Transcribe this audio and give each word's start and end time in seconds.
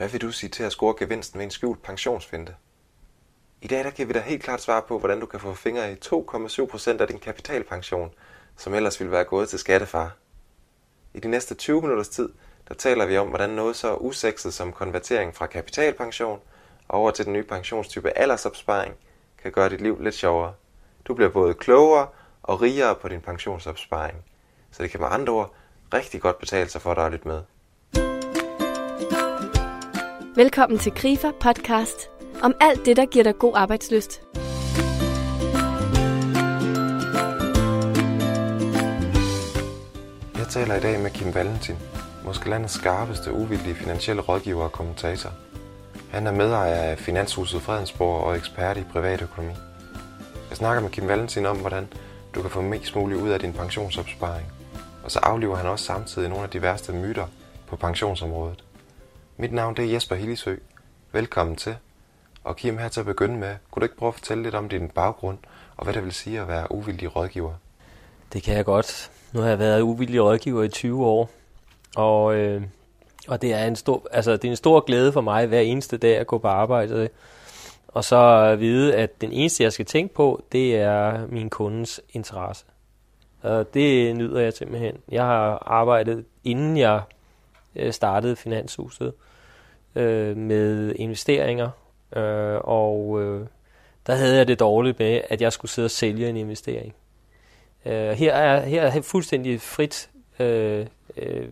Hvad 0.00 0.08
vil 0.08 0.20
du 0.20 0.32
sige 0.32 0.50
til 0.50 0.62
at 0.62 0.72
score 0.72 0.94
gevinsten 0.98 1.38
ved 1.38 1.44
en 1.44 1.50
skjult 1.50 1.82
pensionsfinte? 1.82 2.54
I 3.62 3.66
dag 3.66 3.84
der 3.84 3.90
kan 3.90 4.08
vi 4.08 4.12
dig 4.12 4.22
helt 4.22 4.42
klart 4.42 4.60
svare 4.60 4.82
på, 4.88 4.98
hvordan 4.98 5.20
du 5.20 5.26
kan 5.26 5.40
få 5.40 5.54
fingre 5.54 5.92
i 5.92 5.94
2,7% 5.94 7.00
af 7.00 7.08
din 7.08 7.18
kapitalpension, 7.18 8.10
som 8.56 8.74
ellers 8.74 9.00
ville 9.00 9.10
være 9.10 9.24
gået 9.24 9.48
til 9.48 9.58
skattefar. 9.58 10.16
I 11.14 11.20
de 11.20 11.28
næste 11.28 11.54
20 11.54 11.82
minutters 11.82 12.08
tid, 12.08 12.28
der 12.68 12.74
taler 12.74 13.06
vi 13.06 13.16
om, 13.16 13.28
hvordan 13.28 13.50
noget 13.50 13.76
så 13.76 13.94
usekset 13.94 14.54
som 14.54 14.72
konvertering 14.72 15.36
fra 15.36 15.46
kapitalpension 15.46 16.40
over 16.88 17.10
til 17.10 17.24
den 17.24 17.32
nye 17.32 17.44
pensionstype 17.44 18.18
aldersopsparing 18.18 18.94
kan 19.42 19.52
gøre 19.52 19.68
dit 19.68 19.80
liv 19.80 20.00
lidt 20.00 20.14
sjovere. 20.14 20.54
Du 21.04 21.14
bliver 21.14 21.30
både 21.30 21.54
klogere 21.54 22.08
og 22.42 22.62
rigere 22.62 22.94
på 22.94 23.08
din 23.08 23.20
pensionsopsparing. 23.20 24.24
Så 24.70 24.82
det 24.82 24.90
kan 24.90 25.00
med 25.00 25.08
andre 25.10 25.32
ord 25.32 25.54
rigtig 25.94 26.20
godt 26.20 26.38
betale 26.38 26.68
sig 26.68 26.80
for 26.80 26.94
dig 26.94 27.06
at 27.06 27.12
lytte 27.12 27.28
med. 27.28 27.42
Velkommen 30.40 30.78
til 30.78 30.92
Grifer 30.92 31.32
podcast 31.40 32.10
om 32.42 32.54
alt 32.60 32.86
det, 32.86 32.96
der 32.96 33.06
giver 33.06 33.24
dig 33.24 33.38
god 33.38 33.52
arbejdsløst. 33.56 34.22
Jeg 40.38 40.46
taler 40.50 40.74
i 40.74 40.80
dag 40.80 41.00
med 41.00 41.10
Kim 41.10 41.34
Valentin, 41.34 41.76
måske 42.24 42.50
landets 42.50 42.74
skarpeste 42.74 43.32
uvildige 43.32 43.74
finansielle 43.74 44.22
rådgiver 44.22 44.64
og 44.64 44.72
kommentator. 44.72 45.30
Han 46.10 46.26
er 46.26 46.32
medejer 46.32 46.74
af 46.74 46.98
Finanshuset 46.98 47.62
Fredensborg 47.62 48.24
og 48.24 48.36
ekspert 48.36 48.76
i 48.76 48.84
privatøkonomi. 48.92 49.54
Jeg 50.50 50.56
snakker 50.56 50.82
med 50.82 50.90
Kim 50.90 51.08
Valentin 51.08 51.46
om, 51.46 51.56
hvordan 51.56 51.88
du 52.34 52.42
kan 52.42 52.50
få 52.50 52.60
mest 52.60 52.96
muligt 52.96 53.20
ud 53.20 53.28
af 53.28 53.40
din 53.40 53.52
pensionsopsparing. 53.52 54.46
Og 55.04 55.10
så 55.10 55.18
afliver 55.18 55.56
han 55.56 55.66
også 55.66 55.84
samtidig 55.84 56.28
nogle 56.28 56.44
af 56.44 56.50
de 56.50 56.62
værste 56.62 56.92
myter 56.92 57.26
på 57.66 57.76
pensionsområdet. 57.76 58.64
Mit 59.36 59.52
navn 59.52 59.76
det 59.76 59.84
er 59.84 59.92
Jesper 59.92 60.14
Hillisø. 60.14 60.56
Velkommen 61.12 61.56
til. 61.56 61.76
Og 62.44 62.56
Kim, 62.56 62.78
her 62.78 62.88
til 62.88 63.00
at 63.00 63.06
begynde 63.06 63.38
med, 63.38 63.54
kunne 63.70 63.80
du 63.80 63.84
ikke 63.84 63.96
prøve 63.96 64.08
at 64.08 64.14
fortælle 64.14 64.42
lidt 64.42 64.54
om 64.54 64.68
din 64.68 64.88
baggrund, 64.88 65.38
og 65.76 65.84
hvad 65.84 65.94
det 65.94 66.04
vil 66.04 66.12
sige 66.12 66.40
at 66.40 66.48
være 66.48 66.72
uvildig 66.72 67.16
rådgiver? 67.16 67.52
Det 68.32 68.42
kan 68.42 68.56
jeg 68.56 68.64
godt. 68.64 69.10
Nu 69.32 69.40
har 69.40 69.48
jeg 69.48 69.58
været 69.58 69.80
uvildig 69.80 70.22
rådgiver 70.22 70.62
i 70.62 70.68
20 70.68 71.06
år, 71.06 71.30
og, 71.96 72.34
øh, 72.34 72.62
og 73.28 73.42
det, 73.42 73.54
er 73.54 73.64
en 73.64 73.76
stor, 73.76 74.08
altså, 74.10 74.32
det 74.32 74.44
er 74.44 74.50
en 74.50 74.56
stor 74.56 74.80
glæde 74.80 75.12
for 75.12 75.20
mig 75.20 75.46
hver 75.46 75.60
eneste 75.60 75.96
dag 75.96 76.18
at 76.18 76.26
gå 76.26 76.38
på 76.38 76.48
arbejde, 76.48 77.08
og 77.88 78.04
så 78.04 78.16
at 78.52 78.60
vide, 78.60 78.94
at 78.94 79.20
den 79.20 79.32
eneste, 79.32 79.62
jeg 79.62 79.72
skal 79.72 79.86
tænke 79.86 80.14
på, 80.14 80.42
det 80.52 80.76
er 80.76 81.26
min 81.26 81.50
kundens 81.50 82.00
interesse. 82.12 82.64
Og 83.42 83.74
det 83.74 84.16
nyder 84.16 84.40
jeg 84.40 84.52
simpelthen. 84.52 84.96
Jeg 85.08 85.24
har 85.24 85.62
arbejdet, 85.66 86.24
inden 86.44 86.76
jeg 86.76 87.00
Øh, 87.76 87.92
startede 87.92 88.36
Finanshuset, 88.36 89.12
øh, 89.94 90.36
med 90.36 90.94
investeringer, 90.96 91.70
øh, 92.16 92.58
og 92.64 93.22
øh, 93.22 93.46
der 94.06 94.14
havde 94.14 94.36
jeg 94.36 94.48
det 94.48 94.60
dårligt 94.60 94.98
med, 94.98 95.20
at 95.28 95.40
jeg 95.40 95.52
skulle 95.52 95.70
sidde 95.70 95.86
og 95.86 95.90
sælge 95.90 96.28
en 96.28 96.36
investering. 96.36 96.94
Øh, 97.86 98.10
her, 98.10 98.34
er, 98.34 98.60
her 98.60 98.82
er 98.82 99.00
fuldstændig 99.00 99.60
frit, 99.60 100.10
øh, 100.38 100.86
øh, 101.16 101.48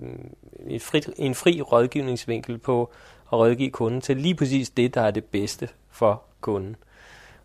en, 0.66 0.80
frit, 0.80 1.10
en 1.16 1.34
fri 1.34 1.62
rådgivningsvinkel 1.62 2.58
på 2.58 2.90
at 3.32 3.38
rådgive 3.38 3.70
kunden 3.70 4.00
til 4.00 4.16
lige 4.16 4.34
præcis 4.34 4.70
det, 4.70 4.94
der 4.94 5.00
er 5.00 5.10
det 5.10 5.24
bedste 5.24 5.68
for 5.90 6.22
kunden. 6.40 6.76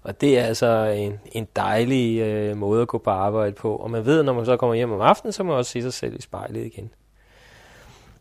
Og 0.04 0.22
det 0.22 0.40
er 0.40 0.44
altså 0.44 0.86
en, 0.86 1.20
en 1.32 1.48
dejlig 1.56 2.20
øh, 2.20 2.58
måde 2.58 2.82
at 2.82 2.88
gå 2.88 2.98
på 2.98 3.10
arbejde 3.10 3.52
på. 3.52 3.76
Og 3.76 3.92
man 3.92 4.06
ved, 4.06 4.24
når 4.24 4.34
man 4.34 4.46
så 4.46 4.58
kommer 4.58 4.76
hjem 4.76 4.92
om 4.92 5.02
aftenen, 5.02 5.34
så 5.34 5.44
må 5.44 5.48
man 5.48 5.58
også 5.58 5.72
se 5.72 5.82
sig 5.82 5.94
selv 5.94 6.16
i 6.16 6.22
spejlet 6.22 6.66
igen. 6.66 6.92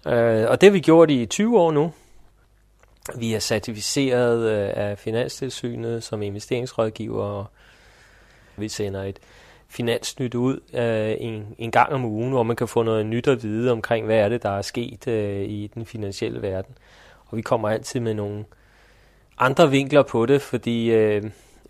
Øh, 0.06 0.50
og 0.50 0.60
det 0.60 0.66
har 0.66 0.72
vi 0.72 0.80
gjort 0.80 1.10
i 1.10 1.26
20 1.26 1.60
år 1.60 1.72
nu. 1.72 1.92
Vi 3.16 3.34
er 3.34 3.38
certificeret 3.38 4.50
øh, 4.50 4.70
af 4.74 4.98
Finanstilsynet 4.98 6.04
som 6.04 6.22
investeringsrådgiver, 6.22 7.24
og 7.24 7.46
vi 8.56 8.68
sender 8.68 9.02
et 9.02 9.18
finansnyt 9.68 10.34
ud 10.34 10.60
øh, 10.74 11.16
en, 11.18 11.54
en 11.58 11.70
gang 11.70 11.92
om 11.92 12.04
ugen, 12.04 12.30
hvor 12.30 12.42
man 12.42 12.56
kan 12.56 12.68
få 12.68 12.82
noget 12.82 13.06
nyt 13.06 13.28
at 13.28 13.42
vide 13.42 13.72
omkring, 13.72 14.06
hvad 14.06 14.16
er 14.16 14.28
det, 14.28 14.42
der 14.42 14.50
er 14.58 14.62
sket 14.62 15.08
øh, 15.08 15.42
i 15.42 15.70
den 15.74 15.86
finansielle 15.86 16.42
verden. 16.42 16.74
Og 17.26 17.36
vi 17.36 17.42
kommer 17.42 17.68
altid 17.68 18.00
med 18.00 18.14
nogle 18.14 18.44
andre 19.38 19.70
vinkler 19.70 20.02
på 20.02 20.26
det, 20.26 20.42
fordi 20.42 20.90
øh, 20.90 21.22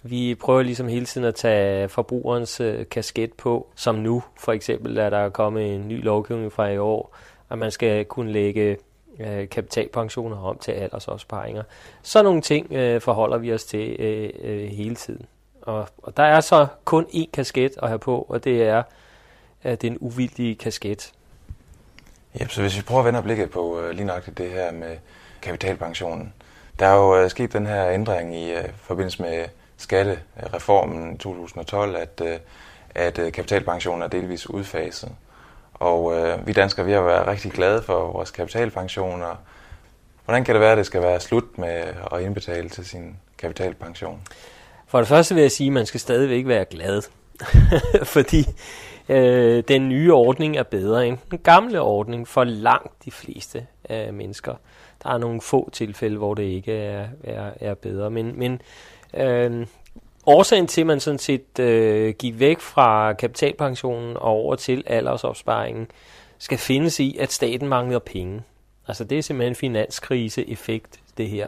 vi 0.02 0.34
prøver 0.34 0.62
ligesom 0.62 0.88
hele 0.88 1.06
tiden 1.06 1.26
at 1.26 1.34
tage 1.34 1.88
forbrugerens 1.88 2.60
øh, 2.60 2.88
kasket 2.90 3.32
på, 3.32 3.66
som 3.74 3.94
nu 3.94 4.22
for 4.38 4.52
eksempel, 4.52 4.98
er 4.98 5.10
der 5.10 5.28
kommet 5.28 5.74
en 5.74 5.88
ny 5.88 6.04
lovgivning 6.04 6.52
fra 6.52 6.68
i 6.68 6.78
år, 6.78 7.16
at 7.52 7.58
man 7.58 7.70
skal 7.70 8.04
kunne 8.04 8.32
lægge 8.32 8.76
øh, 9.20 9.48
kapitalpensioner 9.48 10.42
om 10.42 10.58
til 10.58 10.72
aldersopsparinger. 10.72 11.62
Så 12.02 12.22
nogle 12.22 12.40
ting 12.40 12.72
øh, 12.72 13.00
forholder 13.00 13.38
vi 13.38 13.52
os 13.52 13.64
til 13.64 13.96
øh, 13.98 14.30
øh, 14.42 14.68
hele 14.68 14.94
tiden. 14.94 15.26
Og, 15.62 15.88
og 16.02 16.16
der 16.16 16.22
er 16.22 16.40
så 16.40 16.66
kun 16.84 17.04
én 17.04 17.30
kasket 17.32 17.72
at 17.82 17.88
have 17.88 17.98
på, 17.98 18.26
og 18.28 18.44
det 18.44 18.62
er 18.62 18.82
øh, 19.64 19.76
den 19.80 19.98
uvildige 20.00 20.54
kasket. 20.54 21.12
Ja, 22.40 22.48
så 22.48 22.60
hvis 22.60 22.76
vi 22.76 22.82
prøver 22.82 23.00
at 23.00 23.06
vende 23.06 23.22
blikket 23.22 23.50
på 23.50 23.80
øh, 23.80 23.90
lige 23.90 24.04
nøjagtigt 24.04 24.38
det 24.38 24.50
her 24.50 24.72
med 24.72 24.96
kapitalpensionen. 25.42 26.32
Der 26.78 26.86
er 26.86 26.96
jo 26.96 27.16
øh, 27.16 27.30
sket 27.30 27.52
den 27.52 27.66
her 27.66 27.90
ændring 27.90 28.36
i 28.36 28.52
øh, 28.52 28.64
forbindelse 28.76 29.22
med 29.22 29.44
skattereformen 29.76 31.14
i 31.14 31.18
2012, 31.18 31.96
at, 31.96 32.20
øh, 32.24 32.38
at 32.94 33.18
øh, 33.18 33.32
kapitalpensionen 33.32 34.02
er 34.02 34.08
delvis 34.08 34.50
udfaset. 34.50 35.12
Og 35.82 36.16
øh, 36.16 36.46
vi 36.46 36.52
danskere, 36.52 36.86
vi 36.86 36.92
har 36.92 37.02
været 37.02 37.26
rigtig 37.26 37.52
glade 37.52 37.82
for 37.82 38.12
vores 38.12 38.30
kapitalpensioner. 38.30 39.36
Hvordan 40.24 40.44
kan 40.44 40.54
det 40.54 40.60
være, 40.60 40.72
at 40.72 40.78
det 40.78 40.86
skal 40.86 41.02
være 41.02 41.20
slut 41.20 41.58
med 41.58 41.84
at 42.12 42.20
indbetale 42.20 42.68
til 42.68 42.86
sin 42.86 43.16
kapitalpension? 43.38 44.20
For 44.86 44.98
det 44.98 45.08
første 45.08 45.34
vil 45.34 45.42
jeg 45.42 45.50
sige, 45.50 45.66
at 45.66 45.72
man 45.72 45.86
skal 45.86 46.00
stadigvæk 46.00 46.46
være 46.46 46.64
glad. 46.64 47.02
Fordi 48.14 48.44
øh, 49.08 49.62
den 49.68 49.88
nye 49.88 50.12
ordning 50.14 50.56
er 50.56 50.62
bedre 50.62 51.06
end 51.06 51.18
den 51.30 51.38
gamle 51.38 51.80
ordning 51.80 52.28
for 52.28 52.44
langt 52.44 53.04
de 53.04 53.10
fleste 53.10 53.66
øh, 53.90 54.14
mennesker. 54.14 54.54
Der 55.02 55.10
er 55.10 55.18
nogle 55.18 55.40
få 55.40 55.70
tilfælde, 55.72 56.16
hvor 56.16 56.34
det 56.34 56.42
ikke 56.42 56.72
er, 56.72 57.06
er, 57.24 57.50
er 57.60 57.74
bedre. 57.74 58.10
Men, 58.10 58.38
men 58.38 58.60
øh, 59.14 59.66
årsagen 60.26 60.66
til, 60.66 60.80
at 60.80 60.86
man 60.86 61.00
sådan 61.00 61.18
set 61.18 61.58
øh, 61.58 62.14
gik 62.18 62.38
væk 62.38 62.60
fra 62.60 63.12
kapitalpensionen 63.12 64.16
og 64.16 64.22
over 64.22 64.54
til 64.54 64.84
aldersopsparingen, 64.86 65.86
skal 66.38 66.58
findes 66.58 67.00
i, 67.00 67.16
at 67.20 67.32
staten 67.32 67.68
mangler 67.68 67.98
penge. 67.98 68.42
Altså 68.88 69.04
det 69.04 69.18
er 69.18 69.22
simpelthen 69.22 69.52
en 69.52 69.56
finanskrise-effekt, 69.56 71.00
det 71.18 71.28
her. 71.28 71.46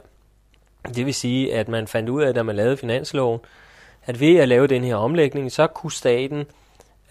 Det 0.95 1.07
vil 1.07 1.15
sige, 1.15 1.55
at 1.55 1.69
man 1.69 1.87
fandt 1.87 2.09
ud 2.09 2.23
af, 2.23 2.35
da 2.35 2.43
man 2.43 2.57
lavede 2.57 2.77
finansloven, 2.77 3.41
at 4.07 4.21
ved 4.21 4.37
at 4.37 4.49
lave 4.49 4.67
den 4.67 4.85
her 4.85 4.97
omlægning, 4.97 5.53
så 5.53 5.67
kunne 5.67 5.93
staten 5.93 6.39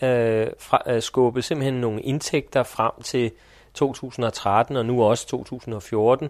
øh, 0.01 0.47
fra, 0.59 0.81
øh, 0.87 1.01
skubbe 1.01 1.41
simpelthen 1.41 1.81
nogle 1.81 2.01
indtægter 2.01 2.63
frem 2.63 2.91
til 3.03 3.31
2013 3.73 4.75
og 4.75 4.85
nu 4.85 5.03
også 5.03 5.27
2014, 5.27 6.29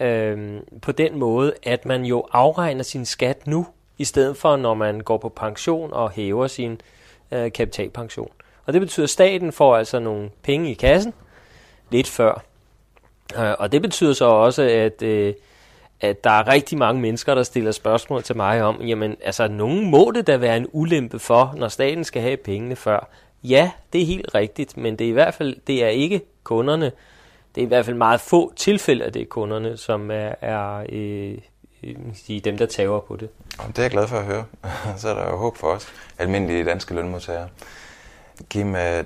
øh, 0.00 0.60
på 0.82 0.92
den 0.92 1.18
måde, 1.18 1.54
at 1.62 1.86
man 1.86 2.04
jo 2.04 2.26
afregner 2.32 2.82
sin 2.82 3.04
skat 3.04 3.46
nu, 3.46 3.66
i 4.00 4.04
stedet 4.04 4.36
for 4.36 4.56
når 4.56 4.74
man 4.74 5.00
går 5.00 5.18
på 5.18 5.28
pension 5.28 5.92
og 5.92 6.10
hæver 6.10 6.46
sin 6.46 6.80
øh, 7.32 7.52
kapitalpension. 7.52 8.30
Og 8.66 8.72
det 8.72 8.80
betyder, 8.80 9.04
at 9.04 9.10
staten 9.10 9.52
får 9.52 9.76
altså 9.76 9.98
nogle 9.98 10.30
penge 10.42 10.70
i 10.70 10.74
kassen 10.74 11.14
lidt 11.90 12.08
før. 12.08 12.44
Øh, 13.38 13.54
og 13.58 13.72
det 13.72 13.82
betyder 13.82 14.12
så 14.12 14.24
også, 14.24 14.62
at, 14.62 15.02
øh, 15.02 15.34
at 16.00 16.24
der 16.24 16.30
er 16.30 16.48
rigtig 16.48 16.78
mange 16.78 17.00
mennesker, 17.00 17.34
der 17.34 17.42
stiller 17.42 17.72
spørgsmål 17.72 18.22
til 18.22 18.36
mig 18.36 18.62
om, 18.62 18.82
jamen 18.82 19.16
altså, 19.24 19.48
nogen 19.48 19.90
må 19.90 20.12
det 20.14 20.26
da 20.26 20.36
være 20.36 20.56
en 20.56 20.66
ulempe 20.72 21.18
for, 21.18 21.54
når 21.56 21.68
staten 21.68 22.04
skal 22.04 22.22
have 22.22 22.36
pengene 22.36 22.76
før. 22.76 23.08
Ja, 23.42 23.70
det 23.92 24.02
er 24.02 24.06
helt 24.06 24.34
rigtigt, 24.34 24.76
men 24.76 24.96
det 24.96 25.04
er 25.04 25.08
i 25.08 25.12
hvert 25.12 25.34
fald 25.34 25.56
det 25.66 25.84
er 25.84 25.88
ikke 25.88 26.20
kunderne. 26.44 26.92
Det 27.54 27.60
er 27.60 27.64
i 27.64 27.68
hvert 27.68 27.84
fald 27.84 27.96
meget 27.96 28.20
få 28.20 28.52
tilfælde, 28.56 29.04
at 29.04 29.14
det 29.14 29.22
er 29.22 29.26
kunderne, 29.26 29.76
som 29.76 30.10
er, 30.10 30.34
er 30.40 30.84
øh, 30.88 31.38
sige, 32.14 32.40
dem, 32.40 32.58
der 32.58 32.66
tager 32.66 33.00
på 33.00 33.16
det. 33.16 33.28
Det 33.68 33.78
er 33.78 33.82
jeg 33.82 33.90
glad 33.90 34.08
for 34.08 34.16
at 34.16 34.24
høre. 34.24 34.44
Så 34.96 35.08
er 35.08 35.14
der 35.14 35.30
jo 35.30 35.36
håb 35.36 35.56
for 35.56 35.66
os, 35.66 35.88
almindelige 36.18 36.64
danske 36.64 36.94
lønmodtagere. 36.94 37.48
Kim, 38.48 38.76
øh, 38.76 39.04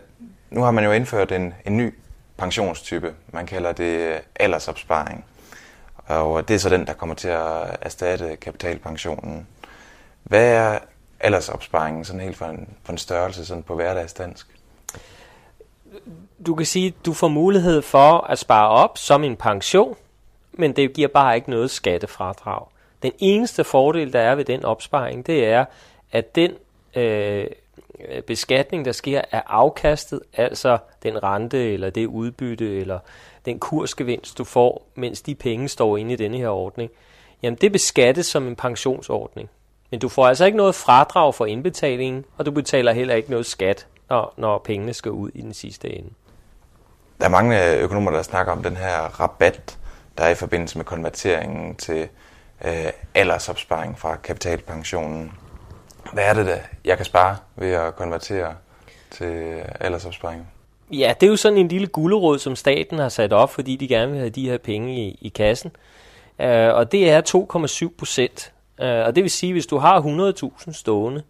nu 0.50 0.62
har 0.62 0.70
man 0.70 0.84
jo 0.84 0.92
indført 0.92 1.32
en, 1.32 1.54
en 1.66 1.76
ny 1.76 1.94
pensionstype. 2.36 3.14
Man 3.32 3.46
kalder 3.46 3.72
det 3.72 4.20
aldersopsparing. 4.36 5.24
Og 6.06 6.48
det 6.48 6.54
er 6.54 6.58
så 6.58 6.68
den, 6.68 6.86
der 6.86 6.92
kommer 6.92 7.14
til 7.14 7.28
at 7.28 7.76
erstatte 7.80 8.36
kapitalpensionen. 8.36 9.46
Hvad 10.22 10.52
er 10.52 10.78
aldersopsparingen 11.20 12.04
sådan 12.04 12.20
helt 12.20 12.36
for 12.36 12.46
en, 12.46 12.68
for 12.84 12.92
en 12.92 12.98
størrelse 12.98 13.46
sådan 13.46 13.62
på 13.62 13.74
hverdagsdansk? 13.74 14.46
Du 16.46 16.54
kan 16.54 16.66
sige, 16.66 16.86
at 16.86 17.06
du 17.06 17.12
får 17.12 17.28
mulighed 17.28 17.82
for 17.82 18.18
at 18.18 18.38
spare 18.38 18.68
op 18.68 18.98
som 18.98 19.24
en 19.24 19.36
pension, 19.36 19.96
men 20.58 20.72
det 20.72 20.92
giver 20.92 21.08
bare 21.08 21.36
ikke 21.36 21.50
noget 21.50 21.70
skattefradrag. 21.70 22.66
Den 23.02 23.12
eneste 23.18 23.64
fordel, 23.64 24.12
der 24.12 24.20
er 24.20 24.34
ved 24.34 24.44
den 24.44 24.64
opsparing, 24.64 25.26
det 25.26 25.44
er, 25.44 25.64
at 26.12 26.34
den 26.34 26.52
øh, 26.96 27.46
beskatning, 28.26 28.84
der 28.84 28.92
sker 28.92 29.22
af 29.32 29.42
afkastet, 29.46 30.20
altså 30.36 30.78
den 31.02 31.22
rente, 31.22 31.72
eller 31.72 31.90
det 31.90 32.06
udbytte, 32.06 32.80
eller 32.80 32.98
den 33.44 33.58
kursgevinst, 33.58 34.38
du 34.38 34.44
får, 34.44 34.86
mens 34.94 35.22
de 35.22 35.34
penge 35.34 35.68
står 35.68 35.96
inde 35.96 36.12
i 36.12 36.16
denne 36.16 36.36
her 36.36 36.48
ordning, 36.48 36.90
jamen 37.42 37.58
det 37.60 37.72
beskattes 37.72 38.26
som 38.26 38.48
en 38.48 38.56
pensionsordning. 38.56 39.50
Men 39.90 40.00
du 40.00 40.08
får 40.08 40.26
altså 40.26 40.44
ikke 40.44 40.58
noget 40.58 40.74
fradrag 40.74 41.34
for 41.34 41.46
indbetalingen, 41.46 42.24
og 42.38 42.46
du 42.46 42.50
betaler 42.50 42.92
heller 42.92 43.14
ikke 43.14 43.30
noget 43.30 43.46
skat, 43.46 43.86
når, 44.08 44.34
når 44.36 44.58
pengene 44.58 44.94
skal 44.94 45.12
ud 45.12 45.30
i 45.34 45.40
den 45.40 45.54
sidste 45.54 45.98
ende. 45.98 46.10
Der 47.20 47.24
er 47.24 47.30
mange 47.30 47.76
økonomer, 47.76 48.10
der 48.10 48.22
snakker 48.22 48.52
om 48.52 48.62
den 48.62 48.76
her 48.76 49.20
rabat, 49.20 49.78
der 50.18 50.24
er 50.24 50.28
i 50.28 50.34
forbindelse 50.34 50.78
med 50.78 50.84
konverteringen 50.84 51.76
til 51.76 52.08
øh, 52.64 52.92
aldersopsparing 53.14 53.98
fra 53.98 54.16
kapitalpensionen. 54.16 55.32
Hvad 56.12 56.24
er 56.24 56.34
det, 56.34 56.46
der 56.46 56.58
jeg 56.84 56.96
kan 56.96 57.06
spare 57.06 57.36
ved 57.56 57.72
at 57.72 57.96
konvertere 57.96 58.54
til 59.10 59.62
aldersopsparing? 59.80 60.48
Ja, 60.90 61.14
det 61.20 61.26
er 61.26 61.30
jo 61.30 61.36
sådan 61.36 61.58
en 61.58 61.68
lille 61.68 61.86
gulderåd, 61.86 62.38
som 62.38 62.56
staten 62.56 62.98
har 62.98 63.08
sat 63.08 63.32
op, 63.32 63.50
fordi 63.50 63.76
de 63.76 63.88
gerne 63.88 64.12
vil 64.12 64.20
have 64.20 64.30
de 64.30 64.48
her 64.50 64.58
penge 64.58 64.96
i, 64.96 65.18
i 65.20 65.28
kassen. 65.28 65.70
Uh, 66.38 66.46
og 66.48 66.92
det 66.92 67.10
er 67.10 67.86
2,7 67.88 67.96
procent. 67.98 68.52
Uh, 68.78 68.86
og 68.86 69.16
det 69.16 69.22
vil 69.22 69.30
sige, 69.30 69.52
hvis 69.52 69.66
du 69.66 69.78
har 69.78 70.00
100.000 70.00 70.72
stående, 70.72 71.22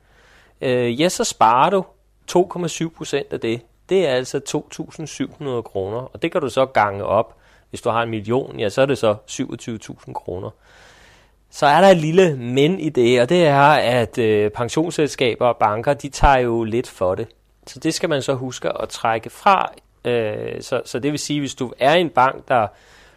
uh, 0.60 1.00
ja, 1.00 1.08
så 1.08 1.24
sparer 1.24 1.70
du 1.70 1.84
2,7 2.32 2.88
procent 2.96 3.32
af 3.32 3.40
det. 3.40 3.60
Det 3.88 4.08
er 4.08 4.12
altså 4.12 4.40
2.700 4.48 5.62
kroner, 5.62 5.98
og 5.98 6.22
det 6.22 6.32
kan 6.32 6.40
du 6.40 6.48
så 6.48 6.66
gange 6.66 7.04
op. 7.04 7.36
Hvis 7.74 7.82
du 7.82 7.90
har 7.90 8.02
en 8.02 8.10
million, 8.10 8.60
ja, 8.60 8.68
så 8.68 8.82
er 8.82 8.86
det 8.86 8.98
så 8.98 9.16
27.000 9.30 10.12
kroner. 10.12 10.50
Så 11.50 11.66
er 11.66 11.80
der 11.80 11.88
et 11.88 11.96
lille 11.96 12.36
men 12.36 12.80
i 12.80 12.88
det, 12.88 13.20
og 13.20 13.28
det 13.28 13.46
er, 13.46 13.68
at 13.72 14.18
øh, 14.18 14.50
pensionsselskaber 14.50 15.46
og 15.46 15.56
banker, 15.56 15.94
de 15.94 16.08
tager 16.08 16.38
jo 16.38 16.64
lidt 16.64 16.88
for 16.88 17.14
det. 17.14 17.28
Så 17.66 17.80
det 17.80 17.94
skal 17.94 18.08
man 18.08 18.22
så 18.22 18.34
huske 18.34 18.82
at 18.82 18.88
trække 18.88 19.30
fra. 19.30 19.72
Øh, 20.04 20.62
så, 20.62 20.82
så 20.84 20.98
det 20.98 21.12
vil 21.12 21.18
sige, 21.18 21.40
hvis 21.40 21.54
du 21.54 21.72
er 21.78 21.94
en 21.94 22.10
bank, 22.10 22.48
der 22.48 22.66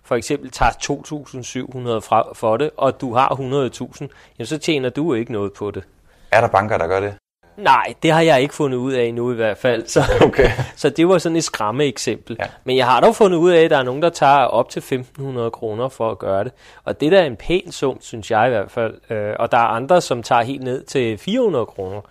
for 0.03 0.15
eksempel 0.15 0.51
tager 0.51 0.71
2.700 0.71 1.99
fra 1.99 2.33
for 2.33 2.57
det, 2.57 2.69
og 2.77 3.01
du 3.01 3.13
har 3.13 3.29
100.000, 3.29 4.07
jamen 4.39 4.47
så 4.47 4.57
tjener 4.57 4.89
du 4.89 5.13
ikke 5.13 5.31
noget 5.31 5.53
på 5.53 5.71
det. 5.71 5.83
Er 6.31 6.41
der 6.41 6.47
banker, 6.47 6.77
der 6.77 6.87
gør 6.87 6.99
det? 6.99 7.15
Nej, 7.57 7.93
det 8.03 8.11
har 8.11 8.21
jeg 8.21 8.41
ikke 8.41 8.53
fundet 8.53 8.77
ud 8.77 8.93
af 8.93 9.13
nu 9.13 9.31
i 9.31 9.35
hvert 9.35 9.57
fald. 9.57 9.87
Så, 9.87 10.03
okay. 10.27 10.51
så 10.75 10.89
det 10.89 11.07
var 11.07 11.17
sådan 11.17 11.35
et 11.35 11.43
skræmme 11.43 11.85
eksempel. 11.85 12.37
Ja. 12.39 12.45
Men 12.63 12.77
jeg 12.77 12.85
har 12.85 12.99
dog 12.99 13.15
fundet 13.15 13.37
ud 13.37 13.51
af, 13.51 13.63
at 13.63 13.71
der 13.71 13.77
er 13.77 13.83
nogen, 13.83 14.01
der 14.01 14.09
tager 14.09 14.43
op 14.43 14.69
til 14.69 14.79
1.500 14.79 15.49
kroner 15.49 15.89
for 15.89 16.11
at 16.11 16.19
gøre 16.19 16.43
det. 16.43 16.51
Og 16.83 17.01
det 17.01 17.11
der 17.11 17.19
er 17.19 17.25
en 17.25 17.35
pæn 17.35 17.71
sum, 17.71 17.97
synes 18.01 18.31
jeg 18.31 18.47
i 18.47 18.49
hvert 18.49 18.71
fald. 18.71 19.11
Øh, 19.11 19.33
og 19.39 19.51
der 19.51 19.57
er 19.57 19.67
andre, 19.67 20.01
som 20.01 20.23
tager 20.23 20.41
helt 20.41 20.63
ned 20.63 20.83
til 20.83 21.17
400 21.17 21.65
kroner 21.65 22.01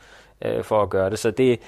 øh, 0.44 0.64
for 0.64 0.82
at 0.82 0.90
gøre 0.90 1.10
det. 1.10 1.18
Så 1.18 1.30
det, 1.30 1.60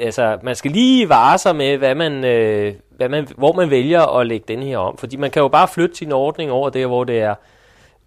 altså, 0.00 0.38
man 0.42 0.56
skal 0.56 0.70
lige 0.70 1.08
vare 1.08 1.38
sig 1.38 1.56
med, 1.56 1.78
hvad 1.78 1.94
man, 1.94 2.24
øh, 2.24 2.74
hvad 2.96 3.08
man, 3.08 3.28
hvor 3.36 3.52
man 3.52 3.70
vælger 3.70 4.18
at 4.18 4.26
lægge 4.26 4.44
den 4.48 4.62
her 4.62 4.78
om. 4.78 4.96
Fordi 4.96 5.16
man 5.16 5.30
kan 5.30 5.42
jo 5.42 5.48
bare 5.48 5.68
flytte 5.68 5.96
sin 5.96 6.12
ordning 6.12 6.50
over 6.50 6.70
der, 6.70 6.86
hvor 6.86 7.04
det 7.04 7.20
er 7.20 7.34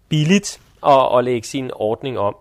billigt 0.08 0.60
at, 0.86 1.18
at 1.18 1.24
lægge 1.24 1.48
sin 1.48 1.70
ordning 1.74 2.18
om. 2.18 2.36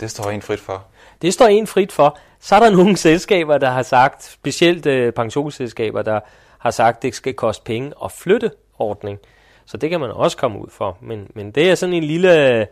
Det 0.00 0.10
står 0.10 0.30
en 0.30 0.42
frit 0.42 0.60
for. 0.60 0.84
Det 1.22 1.32
står 1.32 1.46
en 1.46 1.66
frit 1.66 1.92
for. 1.92 2.18
Så 2.40 2.54
er 2.54 2.60
der 2.60 2.70
nogle 2.76 2.96
selskaber, 2.96 3.58
der 3.58 3.70
har 3.70 3.82
sagt, 3.82 4.24
specielt 4.24 4.86
øh, 4.86 5.12
pensionsselskaber, 5.12 6.02
der 6.02 6.20
har 6.58 6.70
sagt, 6.70 6.96
at 6.96 7.02
det 7.02 7.14
skal 7.14 7.34
koste 7.34 7.64
penge 7.64 7.92
at 8.04 8.12
flytte 8.12 8.50
ordning. 8.78 9.18
Så 9.66 9.76
det 9.76 9.90
kan 9.90 10.00
man 10.00 10.10
også 10.10 10.36
komme 10.36 10.58
ud 10.58 10.68
for. 10.70 10.98
Men, 11.00 11.30
men 11.34 11.50
det 11.50 11.70
er 11.70 11.74
sådan 11.74 11.92
en 11.92 12.04
lille 12.04 12.66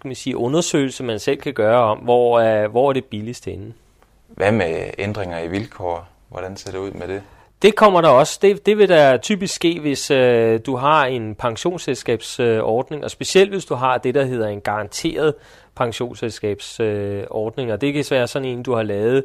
skal 0.00 0.08
man 0.08 0.14
sige, 0.14 0.36
undersøgelse, 0.36 1.04
man 1.04 1.18
selv 1.18 1.40
kan 1.40 1.54
gøre 1.54 1.82
om, 1.82 1.98
hvor, 1.98 2.38
øh, 2.38 2.70
hvor 2.70 2.88
er 2.88 2.92
det 2.92 3.04
billigst 3.04 3.44
henne. 3.44 3.72
Hvad 4.28 4.52
med 4.52 4.90
ændringer 4.98 5.38
i 5.38 5.48
vilkår? 5.48 6.08
Hvordan 6.28 6.56
ser 6.56 6.70
det 6.70 6.78
ud 6.78 6.90
med 6.90 7.08
det? 7.08 7.22
Det 7.62 7.76
kommer 7.76 8.00
der 8.00 8.08
også. 8.08 8.38
Det, 8.42 8.66
det 8.66 8.78
vil 8.78 8.88
der 8.88 9.16
typisk 9.16 9.54
ske, 9.54 9.80
hvis 9.80 10.10
øh, 10.10 10.60
du 10.66 10.76
har 10.76 11.04
en 11.04 11.34
pensionsselskabsordning, 11.34 13.00
øh, 13.00 13.04
og 13.04 13.10
specielt 13.10 13.50
hvis 13.50 13.64
du 13.64 13.74
har 13.74 13.98
det, 13.98 14.14
der 14.14 14.24
hedder 14.24 14.48
en 14.48 14.60
garanteret 14.60 15.34
pensionsselskabsordning, 15.74 17.68
øh, 17.68 17.72
og 17.72 17.80
det 17.80 17.94
kan 17.94 18.04
være 18.10 18.28
sådan 18.28 18.48
en, 18.48 18.62
du 18.62 18.74
har 18.74 18.82
lavet 18.82 19.24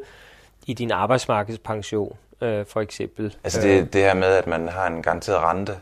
i 0.66 0.74
din 0.74 0.90
arbejdsmarkedspension, 0.90 2.16
øh, 2.40 2.66
for 2.66 2.80
eksempel. 2.80 3.34
Altså 3.44 3.60
det, 3.60 3.92
det 3.92 4.00
her 4.00 4.14
med, 4.14 4.28
at 4.28 4.46
man 4.46 4.68
har 4.68 4.86
en 4.86 5.02
garanteret 5.02 5.38
rente? 5.42 5.72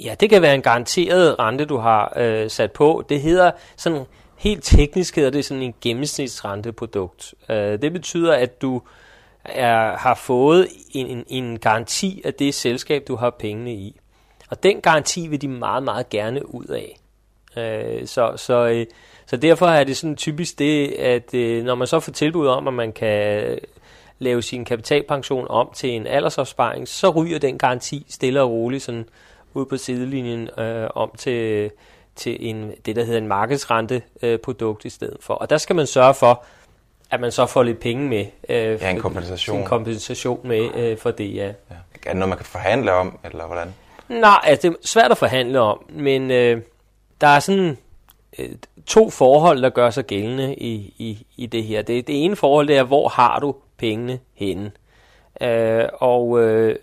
Ja, 0.00 0.14
det 0.20 0.30
kan 0.30 0.42
være 0.42 0.54
en 0.54 0.62
garanteret 0.62 1.38
rente, 1.38 1.64
du 1.64 1.76
har 1.76 2.12
øh, 2.16 2.50
sat 2.50 2.72
på. 2.72 3.04
Det 3.08 3.20
hedder 3.20 3.50
sådan 3.76 4.04
helt 4.36 4.64
teknisk 4.64 5.16
hedder 5.16 5.30
det 5.30 5.44
sådan 5.44 5.62
en 5.62 5.74
gennemsnitsrenteprodukt. 5.80 7.34
Øh, 7.48 7.82
det 7.82 7.92
betyder, 7.92 8.34
at 8.34 8.62
du 8.62 8.82
er, 9.44 9.96
har 9.96 10.14
fået 10.14 10.68
en, 10.90 11.06
en, 11.06 11.24
en 11.28 11.58
garanti 11.58 12.22
af 12.24 12.34
det 12.34 12.54
selskab, 12.54 13.08
du 13.08 13.16
har 13.16 13.30
pengene 13.30 13.72
i. 13.72 14.00
Og 14.50 14.62
den 14.62 14.80
garanti 14.80 15.26
vil 15.26 15.42
de 15.42 15.48
meget, 15.48 15.82
meget 15.82 16.08
gerne 16.08 16.54
ud 16.54 16.64
af. 16.64 16.98
Øh, 17.56 18.06
så, 18.06 18.32
så, 18.36 18.66
øh, 18.66 18.86
så 19.26 19.36
derfor 19.36 19.66
er 19.66 19.84
det 19.84 19.96
sådan 19.96 20.16
typisk 20.16 20.58
det, 20.58 20.88
at 20.92 21.34
øh, 21.34 21.64
når 21.64 21.74
man 21.74 21.86
så 21.86 22.00
får 22.00 22.12
tilbud 22.12 22.46
om, 22.46 22.68
at 22.68 22.74
man 22.74 22.92
kan 22.92 23.58
lave 24.18 24.42
sin 24.42 24.64
kapitalpension 24.64 25.46
om 25.50 25.70
til 25.74 25.90
en 25.90 26.06
aldersopsparing, 26.06 26.88
så 26.88 27.10
ryger 27.10 27.38
den 27.38 27.58
garanti 27.58 28.06
stille 28.08 28.42
og 28.42 28.50
roligt 28.50 28.82
sådan 28.82 29.08
ud 29.54 29.66
på 29.66 29.76
sidelinjen 29.76 30.48
øh, 30.58 30.88
om 30.94 31.10
til, 31.18 31.70
til 32.16 32.36
en, 32.40 32.72
det, 32.86 32.96
der 32.96 33.04
hedder 33.04 33.18
en 33.18 33.28
markedsrenteprodukt 33.28 34.84
øh, 34.84 34.86
i 34.86 34.90
stedet 34.90 35.16
for. 35.20 35.34
Og 35.34 35.50
der 35.50 35.58
skal 35.58 35.76
man 35.76 35.86
sørge 35.86 36.14
for, 36.14 36.44
at 37.12 37.20
man 37.20 37.32
så 37.32 37.46
får 37.46 37.62
lidt 37.62 37.80
penge 37.80 38.08
med. 38.08 38.26
Øh, 38.48 38.56
ja, 38.56 38.90
en 38.90 39.00
kompensation. 39.00 39.58
En 39.58 39.64
kompensation 39.64 40.48
med 40.48 40.74
øh, 40.74 40.98
for 40.98 41.10
det, 41.10 41.34
ja. 41.34 41.46
ja. 41.46 41.74
Er 42.06 42.10
det 42.10 42.16
noget, 42.16 42.28
man 42.28 42.38
kan 42.38 42.46
forhandle 42.46 42.92
om, 42.92 43.18
eller 43.24 43.46
hvordan? 43.46 43.74
Nej, 44.08 44.40
altså, 44.44 44.68
det 44.68 44.74
er 44.74 44.78
svært 44.84 45.10
at 45.10 45.18
forhandle 45.18 45.60
om, 45.60 45.84
men 45.90 46.30
øh, 46.30 46.60
der 47.20 47.26
er 47.26 47.40
sådan 47.40 47.78
øh, 48.38 48.48
to 48.86 49.10
forhold, 49.10 49.62
der 49.62 49.70
gør 49.70 49.90
sig 49.90 50.04
gældende 50.04 50.54
i, 50.54 50.94
i, 50.98 51.26
i 51.36 51.46
det 51.46 51.64
her. 51.64 51.82
Det, 51.82 52.06
det 52.06 52.24
ene 52.24 52.36
forhold, 52.36 52.68
det 52.68 52.76
er, 52.76 52.82
hvor 52.82 53.08
har 53.08 53.38
du 53.38 53.54
pengene 53.78 54.18
henne? 54.34 54.70
Øh, 55.40 55.84
og 55.92 56.40
øh, 56.40 56.76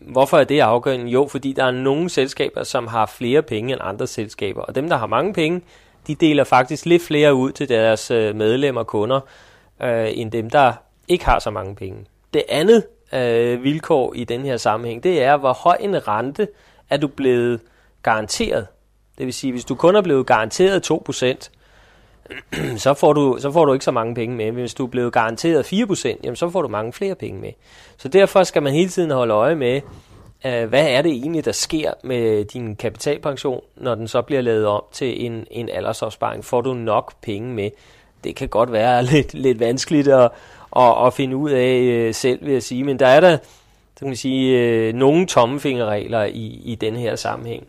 hvorfor 0.00 0.38
er 0.38 0.44
det 0.44 0.60
afgørende? 0.60 1.10
Jo, 1.10 1.28
fordi 1.30 1.52
der 1.52 1.64
er 1.64 1.70
nogle 1.70 2.10
selskaber, 2.10 2.62
som 2.62 2.86
har 2.86 3.06
flere 3.06 3.42
penge 3.42 3.72
end 3.72 3.80
andre 3.84 4.06
selskaber, 4.06 4.62
og 4.62 4.74
dem, 4.74 4.88
der 4.88 4.96
har 4.96 5.06
mange 5.06 5.32
penge, 5.32 5.62
de 6.06 6.14
deler 6.14 6.44
faktisk 6.44 6.86
lidt 6.86 7.02
flere 7.02 7.34
ud 7.34 7.52
til 7.52 7.68
deres 7.68 8.10
øh, 8.10 8.36
medlemmer 8.36 8.80
og 8.80 8.86
kunder, 8.86 9.20
øh, 9.82 10.08
end 10.14 10.32
dem, 10.32 10.50
der 10.50 10.72
ikke 11.08 11.24
har 11.24 11.38
så 11.38 11.50
mange 11.50 11.74
penge. 11.74 12.06
Det 12.34 12.42
andet 12.48 12.84
øh, 13.12 13.62
vilkår 13.62 14.14
i 14.14 14.24
den 14.24 14.44
her 14.44 14.56
sammenhæng, 14.56 15.02
det 15.02 15.22
er, 15.22 15.36
hvor 15.36 15.52
høj 15.52 15.76
en 15.80 16.08
rente 16.08 16.48
er 16.90 16.96
du 16.96 17.08
blevet 17.08 17.60
garanteret. 18.02 18.66
Det 19.18 19.26
vil 19.26 19.34
sige, 19.34 19.52
hvis 19.52 19.64
du 19.64 19.74
kun 19.74 19.96
er 19.96 20.02
blevet 20.02 20.26
garanteret 20.26 20.90
2%, 20.90 21.50
så 22.84 22.94
får, 22.94 23.12
du, 23.12 23.36
så 23.40 23.52
får 23.52 23.64
du 23.64 23.72
ikke 23.72 23.84
så 23.84 23.90
mange 23.90 24.14
penge 24.14 24.36
med. 24.36 24.52
Hvis 24.52 24.74
du 24.74 24.84
er 24.84 24.90
blevet 24.90 25.12
garanteret 25.12 25.72
4%, 25.72 26.16
jamen, 26.22 26.36
så 26.36 26.50
får 26.50 26.62
du 26.62 26.68
mange 26.68 26.92
flere 26.92 27.14
penge 27.14 27.40
med. 27.40 27.52
Så 27.96 28.08
derfor 28.08 28.42
skal 28.42 28.62
man 28.62 28.72
hele 28.72 28.88
tiden 28.88 29.10
holde 29.10 29.34
øje 29.34 29.54
med, 29.54 29.80
uh, 30.44 30.68
hvad 30.68 30.88
er 30.88 31.02
det 31.02 31.12
egentlig, 31.12 31.44
der 31.44 31.52
sker 31.52 31.92
med 32.04 32.44
din 32.44 32.76
kapitalpension, 32.76 33.60
når 33.76 33.94
den 33.94 34.08
så 34.08 34.22
bliver 34.22 34.42
lavet 34.42 34.66
om 34.66 34.82
til 34.92 35.26
en, 35.26 35.46
en 35.50 35.68
aldersopsparing. 35.68 36.44
Får 36.44 36.60
du 36.60 36.74
nok 36.74 37.14
penge 37.22 37.54
med? 37.54 37.70
Det 38.24 38.36
kan 38.36 38.48
godt 38.48 38.72
være 38.72 39.04
lidt, 39.12 39.34
lidt 39.34 39.60
vanskeligt 39.60 40.08
at, 40.08 40.30
at, 40.76 41.06
at 41.06 41.14
finde 41.14 41.36
ud 41.36 41.50
af 41.50 42.06
uh, 42.08 42.14
selv, 42.14 42.44
vil 42.44 42.52
jeg 42.52 42.62
sige. 42.62 42.84
Men 42.84 42.98
der 42.98 43.06
er 43.06 43.20
der 43.20 43.38
så 43.94 44.00
kan 44.00 44.08
man 44.08 44.16
sige, 44.16 44.88
uh, 44.88 44.94
nogle 44.94 45.26
tommefingerregler 45.26 46.24
i, 46.24 46.60
i 46.64 46.74
den 46.74 46.96
her 46.96 47.16
sammenhæng. 47.16 47.66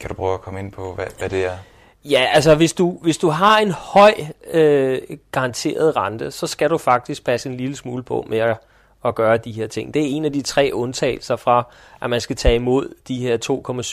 Kan 0.00 0.08
du 0.08 0.14
prøve 0.14 0.34
at 0.34 0.40
komme 0.40 0.60
ind 0.60 0.72
på, 0.72 0.94
hvad, 0.94 1.06
hvad 1.18 1.28
det 1.28 1.44
er? 1.44 1.56
Ja, 2.04 2.26
altså 2.32 2.54
hvis 2.54 2.72
du, 2.72 2.98
hvis 3.02 3.18
du 3.18 3.28
har 3.28 3.58
en 3.58 3.70
høj 3.70 4.14
øh, 4.50 4.98
garanteret 5.32 5.96
rente, 5.96 6.30
så 6.30 6.46
skal 6.46 6.70
du 6.70 6.78
faktisk 6.78 7.24
passe 7.24 7.48
en 7.48 7.56
lille 7.56 7.76
smule 7.76 8.02
på 8.02 8.26
med 8.28 8.38
at, 8.38 8.56
at 9.04 9.14
gøre 9.14 9.36
de 9.36 9.52
her 9.52 9.66
ting. 9.66 9.94
Det 9.94 10.02
er 10.02 10.06
en 10.06 10.24
af 10.24 10.32
de 10.32 10.42
tre 10.42 10.70
undtagelser 10.72 11.36
fra, 11.36 11.66
at 12.02 12.10
man 12.10 12.20
skal 12.20 12.36
tage 12.36 12.54
imod 12.54 12.94
de 13.08 13.18
her 13.18 13.38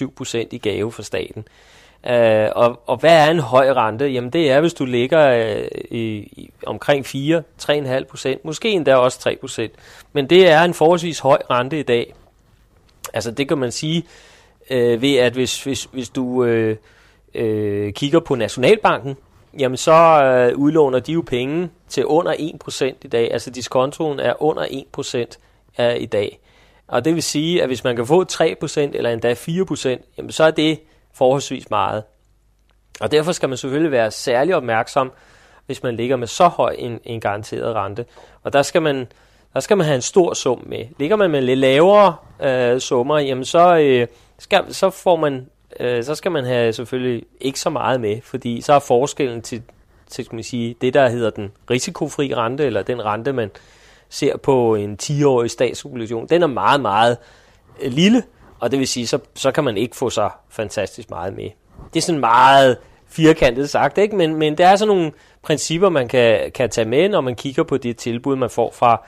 2,7 0.07 0.13
procent 0.15 0.53
i 0.53 0.57
gave 0.57 0.91
fra 0.91 1.03
staten. 1.03 1.47
Øh, 2.09 2.49
og, 2.55 2.81
og 2.85 2.97
hvad 2.97 3.27
er 3.27 3.31
en 3.31 3.39
høj 3.39 3.71
rente? 3.71 4.05
Jamen 4.05 4.29
det 4.29 4.51
er, 4.51 4.61
hvis 4.61 4.73
du 4.73 4.85
ligger 4.85 5.29
øh, 5.29 5.67
i, 5.91 6.03
i, 6.17 6.51
omkring 6.65 7.05
4, 7.05 7.43
3,5 7.61 8.03
procent, 8.03 8.45
måske 8.45 8.69
endda 8.69 8.95
også 8.95 9.19
3 9.19 9.37
procent. 9.39 9.71
Men 10.13 10.29
det 10.29 10.49
er 10.49 10.61
en 10.61 10.73
forholdsvis 10.73 11.19
høj 11.19 11.41
rente 11.49 11.79
i 11.79 11.83
dag. 11.83 12.13
Altså 13.13 13.31
det 13.31 13.47
kan 13.47 13.57
man 13.57 13.71
sige 13.71 14.03
øh, 14.69 15.01
ved, 15.01 15.15
at 15.15 15.33
hvis, 15.33 15.63
hvis, 15.63 15.83
hvis 15.83 16.09
du... 16.09 16.43
Øh, 16.43 16.77
øh, 17.35 17.93
kigger 17.93 18.19
på 18.19 18.35
Nationalbanken, 18.35 19.17
jamen 19.59 19.77
så 19.77 20.23
øh, 20.23 20.57
udlåner 20.57 20.99
de 20.99 21.11
jo 21.11 21.23
penge 21.27 21.69
til 21.89 22.05
under 22.05 22.33
1% 22.33 22.85
i 23.01 23.07
dag. 23.07 23.33
Altså 23.33 23.49
diskontoen 23.49 24.19
er 24.19 24.43
under 24.43 24.63
1% 25.79 25.93
i 25.99 26.05
dag. 26.05 26.39
Og 26.87 27.05
det 27.05 27.15
vil 27.15 27.23
sige, 27.23 27.61
at 27.61 27.69
hvis 27.69 27.83
man 27.83 27.95
kan 27.95 28.07
få 28.07 28.23
3% 28.31 28.79
eller 28.79 29.09
endda 29.09 29.33
4%, 29.33 30.15
jamen 30.17 30.31
så 30.31 30.43
er 30.43 30.51
det 30.51 30.79
forholdsvis 31.13 31.69
meget. 31.69 32.03
Og 33.01 33.11
derfor 33.11 33.31
skal 33.31 33.49
man 33.49 33.57
selvfølgelig 33.57 33.91
være 33.91 34.11
særlig 34.11 34.55
opmærksom, 34.55 35.11
hvis 35.65 35.83
man 35.83 35.95
ligger 35.95 36.15
med 36.15 36.27
så 36.27 36.47
høj 36.47 36.75
en, 36.77 36.99
en 37.03 37.21
garanteret 37.21 37.75
rente. 37.75 38.05
Og 38.43 38.53
der 38.53 38.61
skal 38.61 38.81
man 38.81 39.07
der 39.53 39.59
skal 39.59 39.77
man 39.77 39.85
have 39.85 39.95
en 39.95 40.01
stor 40.01 40.33
sum 40.33 40.63
med. 40.65 40.85
Ligger 40.99 41.15
man 41.15 41.31
med 41.31 41.41
lidt 41.41 41.59
lavere 41.59 42.15
øh, 42.43 42.79
summer, 42.79 43.19
jamen 43.19 43.45
så, 43.45 43.77
øh, 43.77 44.07
skal, 44.39 44.73
så 44.73 44.89
får 44.89 45.15
man 45.15 45.47
øh, 45.79 46.03
så 46.03 46.15
skal 46.15 46.31
man 46.31 46.45
have 46.45 46.73
selvfølgelig 46.73 47.23
ikke 47.41 47.59
så 47.59 47.69
meget 47.69 48.01
med, 48.01 48.21
fordi 48.23 48.61
så 48.61 48.73
er 48.73 48.79
forskellen 48.79 49.41
til, 49.41 49.61
til 50.07 50.25
skal 50.25 50.35
man 50.35 50.43
sige, 50.43 50.75
det, 50.81 50.93
der 50.93 51.09
hedder 51.09 51.29
den 51.29 51.51
risikofri 51.69 52.33
rente, 52.33 52.65
eller 52.65 52.83
den 52.83 53.05
rente, 53.05 53.33
man 53.33 53.51
ser 54.09 54.37
på 54.37 54.75
en 54.75 54.97
10-årig 55.03 55.51
statsobligation, 55.51 56.27
den 56.27 56.43
er 56.43 56.47
meget, 56.47 56.81
meget 56.81 57.17
øh, 57.81 57.91
lille, 57.91 58.23
og 58.61 58.71
det 58.71 58.79
vil 58.79 58.87
sige, 58.87 59.07
så, 59.07 59.19
så 59.35 59.51
kan 59.51 59.63
man 59.63 59.77
ikke 59.77 59.95
få 59.95 60.09
så 60.09 60.29
fantastisk 60.49 61.09
meget 61.09 61.35
med. 61.35 61.49
Det 61.93 61.99
er 61.99 62.01
sådan 62.01 62.19
meget 62.19 62.77
firkantet 63.07 63.69
sagt, 63.69 63.97
ikke? 63.97 64.15
Men, 64.15 64.35
men 64.35 64.57
det 64.57 64.65
er 64.65 64.75
sådan 64.75 64.95
nogle 64.95 65.11
principper, 65.41 65.89
man 65.89 66.07
kan, 66.07 66.51
kan 66.55 66.69
tage 66.69 66.87
med, 66.87 67.09
når 67.09 67.21
man 67.21 67.35
kigger 67.35 67.63
på 67.63 67.77
det 67.77 67.97
tilbud, 67.97 68.35
man 68.35 68.49
får 68.49 68.71
fra 68.71 69.01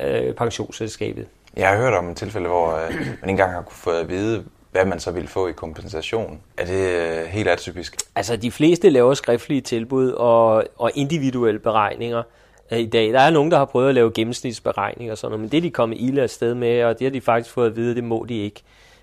øh, 0.00 0.34
pensionsselskabet. 0.34 1.26
Jeg 1.56 1.68
har 1.68 1.76
hørt 1.76 1.94
om 1.94 2.08
et 2.08 2.16
tilfælde, 2.16 2.48
hvor 2.48 2.76
øh, 2.76 2.90
man 2.90 3.00
ikke 3.00 3.28
engang 3.28 3.52
har 3.52 3.62
kunne 3.62 3.76
få 3.76 3.90
at 3.90 4.08
vide, 4.08 4.44
hvad 4.72 4.84
man 4.84 5.00
så 5.00 5.10
ville 5.10 5.28
få 5.28 5.48
i 5.48 5.52
kompensation. 5.52 6.40
Er 6.56 6.64
det 6.64 7.18
øh, 7.20 7.26
helt 7.26 7.48
atypisk? 7.48 7.96
Altså, 8.16 8.36
de 8.36 8.50
fleste 8.50 8.90
laver 8.90 9.14
skriftlige 9.14 9.60
tilbud 9.60 10.10
og, 10.10 10.64
og 10.76 10.90
individuelle 10.94 11.60
beregninger 11.60 12.22
øh, 12.70 12.78
i 12.78 12.86
dag. 12.86 13.12
Der 13.12 13.20
er 13.20 13.30
nogen, 13.30 13.50
der 13.50 13.58
har 13.58 13.64
prøvet 13.64 13.88
at 13.88 13.94
lave 13.94 14.12
gennemsnitsberegninger 14.14 15.12
og 15.12 15.18
sådan 15.18 15.30
noget, 15.30 15.40
men 15.40 15.50
det 15.50 15.56
er 15.56 15.62
de 15.62 15.70
kommet 15.70 15.96
ilde 16.00 16.22
afsted 16.22 16.54
med, 16.54 16.84
og 16.84 16.98
det 16.98 17.04
har 17.04 17.12
de 17.12 17.20
faktisk 17.20 17.54
fået 17.54 17.66
at 17.66 17.76
vide, 17.76 17.94
det 17.94 18.04
må 18.04 18.26
de 18.28 18.34
ikke 18.34 18.62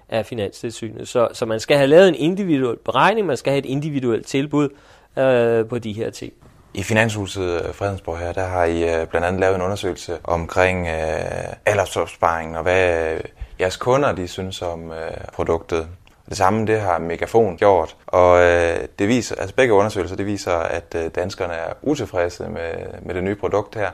af 0.10 0.26
Finanstilsynet. 0.26 1.08
Så, 1.08 1.28
så 1.34 1.46
man 1.46 1.60
skal 1.60 1.78
have 1.78 1.88
lavet 1.88 2.08
en 2.08 2.16
individuel 2.16 2.78
beregning, 2.86 3.28
man 3.28 3.38
skal 3.38 3.52
have 3.52 3.60
et 3.60 3.66
individuelt 3.66 4.28
tilbud 4.28 4.70
øh, 5.18 5.66
på 5.68 5.80
de 5.80 5.94
her 5.94 6.10
ting. 6.10 6.34
I 6.74 6.84
Finanshuset 6.84 7.62
øh, 7.68 7.74
Fredensborg 7.74 8.18
her, 8.18 8.34
der 8.34 8.46
har 8.46 8.64
I 8.64 9.02
øh, 9.02 9.08
blandt 9.08 9.28
andet 9.28 9.40
lavet 9.40 9.56
en 9.56 9.62
undersøgelse 9.62 10.18
omkring 10.24 10.88
øh, 10.88 11.54
aldersopsparingen 11.66 12.56
og 12.56 12.64
hvad 12.64 13.14
øh, 13.14 13.20
jeres 13.60 13.78
kunder 13.78 14.12
de 14.12 14.28
synes 14.28 14.62
om 14.62 14.92
øh, 14.92 15.12
produktet. 15.34 15.88
Det 16.30 16.38
samme 16.38 16.68
det 16.68 16.82
har 16.82 17.00
Megafon 17.00 17.58
gjort, 17.58 17.96
og 18.08 18.42
øh, 18.42 18.78
det 19.00 19.08
viser, 19.08 19.36
altså 19.36 19.56
begge 19.56 19.74
undersøgelser 19.74 20.16
det 20.16 20.26
viser, 20.26 20.52
at 20.52 20.96
øh, 20.96 21.12
danskerne 21.16 21.54
er 21.54 21.74
utilfredse 21.82 22.44
med, 22.44 22.74
med 23.02 23.16
det 23.16 23.24
nye 23.24 23.36
produkt 23.36 23.76
her, 23.76 23.90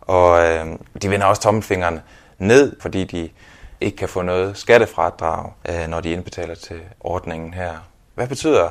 og 0.00 0.44
øh, 0.44 0.66
de 1.02 1.10
vender 1.10 1.26
også 1.26 1.42
tommelfingeren 1.42 2.00
ned, 2.38 2.76
fordi 2.80 3.04
de 3.04 3.30
ikke 3.80 3.96
kan 3.96 4.08
få 4.08 4.22
noget 4.22 4.56
skattefradrag, 4.56 5.52
øh, 5.68 5.88
når 5.88 6.00
de 6.00 6.10
indbetaler 6.10 6.54
til 6.54 6.80
ordningen 7.00 7.54
her. 7.54 7.72
Hvad 8.14 8.28
betyder 8.28 8.70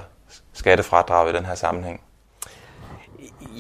skattefradrag 0.54 1.30
i 1.30 1.34
den 1.34 1.46
her 1.46 1.56
sammenhæng? 1.56 2.02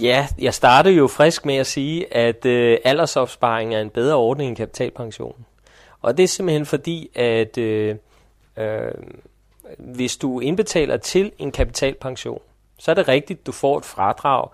Ja, 0.01 0.27
jeg 0.39 0.53
startede 0.53 0.95
jo 0.95 1.07
frisk 1.07 1.45
med 1.45 1.55
at 1.55 1.67
sige, 1.67 2.13
at 2.13 2.45
øh, 2.45 2.77
aldersopsparing 2.83 3.75
er 3.75 3.81
en 3.81 3.89
bedre 3.89 4.15
ordning 4.15 4.47
end 4.49 4.57
kapitalpensionen. 4.57 5.45
Og 6.01 6.17
det 6.17 6.23
er 6.23 6.27
simpelthen 6.27 6.65
fordi, 6.65 7.09
at 7.15 7.57
øh, 7.57 7.95
øh, 8.57 8.91
hvis 9.77 10.17
du 10.17 10.39
indbetaler 10.39 10.97
til 10.97 11.31
en 11.37 11.51
kapitalpension, 11.51 12.41
så 12.79 12.91
er 12.91 12.95
det 12.95 13.07
rigtigt, 13.07 13.45
du 13.45 13.51
får 13.51 13.77
et 13.77 13.85
fradrag 13.85 14.49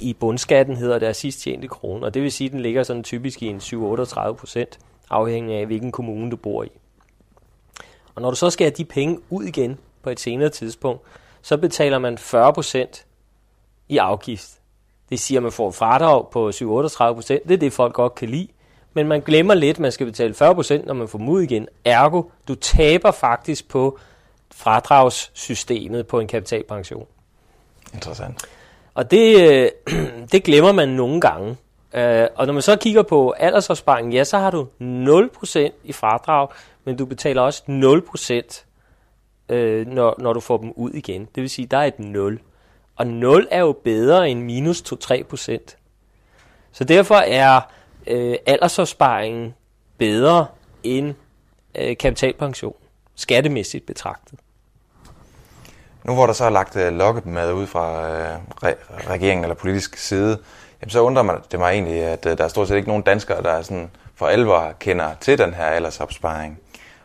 i 0.00 0.12
bundskatten, 0.12 0.76
hedder 0.76 0.98
det, 0.98 1.06
af 1.06 1.16
sidst 1.16 1.40
tjente 1.40 1.68
krone. 1.68 2.06
Og 2.06 2.14
det 2.14 2.22
vil 2.22 2.32
sige, 2.32 2.46
at 2.46 2.52
den 2.52 2.60
ligger 2.60 2.82
sådan 2.82 3.02
typisk 3.02 3.42
i 3.42 3.46
en 3.46 3.58
7-38 3.58 4.32
procent, 4.32 4.78
afhængig 5.12 5.56
af, 5.56 5.66
hvilken 5.66 5.92
kommune 5.92 6.30
du 6.30 6.36
bor 6.36 6.64
i. 6.64 6.68
Og 8.14 8.22
når 8.22 8.30
du 8.30 8.36
så 8.36 8.50
skal 8.50 8.64
have 8.64 8.74
de 8.76 8.84
penge 8.84 9.20
ud 9.30 9.44
igen 9.44 9.78
på 10.02 10.10
et 10.10 10.20
senere 10.20 10.48
tidspunkt, 10.48 11.02
så 11.42 11.56
betaler 11.56 11.98
man 11.98 12.18
40 12.18 12.52
procent 12.52 13.06
i 13.88 13.96
afgift. 13.96 14.50
Det 15.10 15.20
siger, 15.20 15.38
at 15.38 15.42
man 15.42 15.52
får 15.52 15.68
et 15.68 15.74
fradrag 15.74 16.30
på 16.30 16.48
7-38 16.48 17.14
procent. 17.14 17.48
Det 17.48 17.54
er 17.54 17.58
det, 17.58 17.72
folk 17.72 17.94
godt 17.94 18.14
kan 18.14 18.28
lide 18.28 18.48
men 18.94 19.08
man 19.08 19.20
glemmer 19.20 19.54
lidt, 19.54 19.76
at 19.76 19.80
man 19.80 19.92
skal 19.92 20.06
betale 20.06 20.34
40%, 20.34 20.86
når 20.86 20.94
man 20.94 21.08
får 21.08 21.18
dem 21.18 21.28
ud 21.28 21.42
igen. 21.42 21.68
Ergo, 21.84 22.22
du 22.48 22.54
taber 22.54 23.10
faktisk 23.10 23.68
på 23.68 23.98
fradragssystemet 24.54 26.06
på 26.06 26.20
en 26.20 26.26
kapitalpension. 26.26 27.06
Interessant. 27.94 28.44
Og 28.94 29.10
det, 29.10 29.52
øh, 29.52 29.70
det 30.32 30.44
glemmer 30.44 30.72
man 30.72 30.88
nogle 30.88 31.20
gange. 31.20 31.56
Øh, 31.94 32.26
og 32.34 32.46
når 32.46 32.52
man 32.52 32.62
så 32.62 32.76
kigger 32.76 33.02
på 33.02 33.30
aldersopsparingen, 33.30 34.12
ja, 34.12 34.24
så 34.24 34.38
har 34.38 34.50
du 34.50 34.66
0% 34.80 35.70
i 35.84 35.92
fradrag, 35.92 36.48
men 36.84 36.96
du 36.96 37.06
betaler 37.06 37.42
også 37.42 37.62
0%, 39.48 39.54
øh, 39.54 39.86
når, 39.86 40.14
når 40.18 40.32
du 40.32 40.40
får 40.40 40.56
dem 40.56 40.72
ud 40.76 40.90
igen. 40.90 41.28
Det 41.34 41.40
vil 41.40 41.50
sige, 41.50 41.66
der 41.66 41.78
er 41.78 41.84
et 41.84 41.98
0. 41.98 42.40
Og 42.96 43.06
0 43.06 43.48
er 43.50 43.60
jo 43.60 43.72
bedre 43.84 44.30
end 44.30 44.42
minus 44.42 44.82
2-3%. 44.82 45.76
Så 46.72 46.84
derfor 46.84 47.14
er 47.14 47.60
øh, 48.06 48.36
aldersopsparingen 48.46 49.54
bedre 49.98 50.46
end 50.82 51.14
øh, 51.74 51.96
kapitalpension, 51.96 52.74
skattemæssigt 53.14 53.86
betragtet. 53.86 54.38
Nu 56.04 56.14
hvor 56.14 56.26
der 56.26 56.32
så 56.32 56.44
er 56.44 56.50
lagt 56.50 56.76
øh, 56.76 56.92
lokkemad 56.92 57.52
ud 57.52 57.66
fra 57.66 58.10
øh, 58.10 58.36
re- 58.36 59.10
regeringen 59.10 59.44
eller 59.44 59.54
politisk 59.54 59.96
side, 59.96 60.38
jamen, 60.80 60.90
så 60.90 61.00
undrer 61.00 61.22
man 61.22 61.36
det 61.52 61.58
mig 61.58 61.72
egentlig, 61.72 62.02
at 62.04 62.26
øh, 62.26 62.38
der 62.38 62.44
er 62.44 62.48
stort 62.48 62.68
set 62.68 62.76
ikke 62.76 62.88
nogen 62.88 63.02
danskere, 63.02 63.42
der 63.42 63.50
er 63.50 63.62
sådan 63.62 63.90
for 64.14 64.26
alvor 64.26 64.72
kender 64.80 65.14
til 65.20 65.38
den 65.38 65.54
her 65.54 65.64
aldersopsparing. 65.64 66.58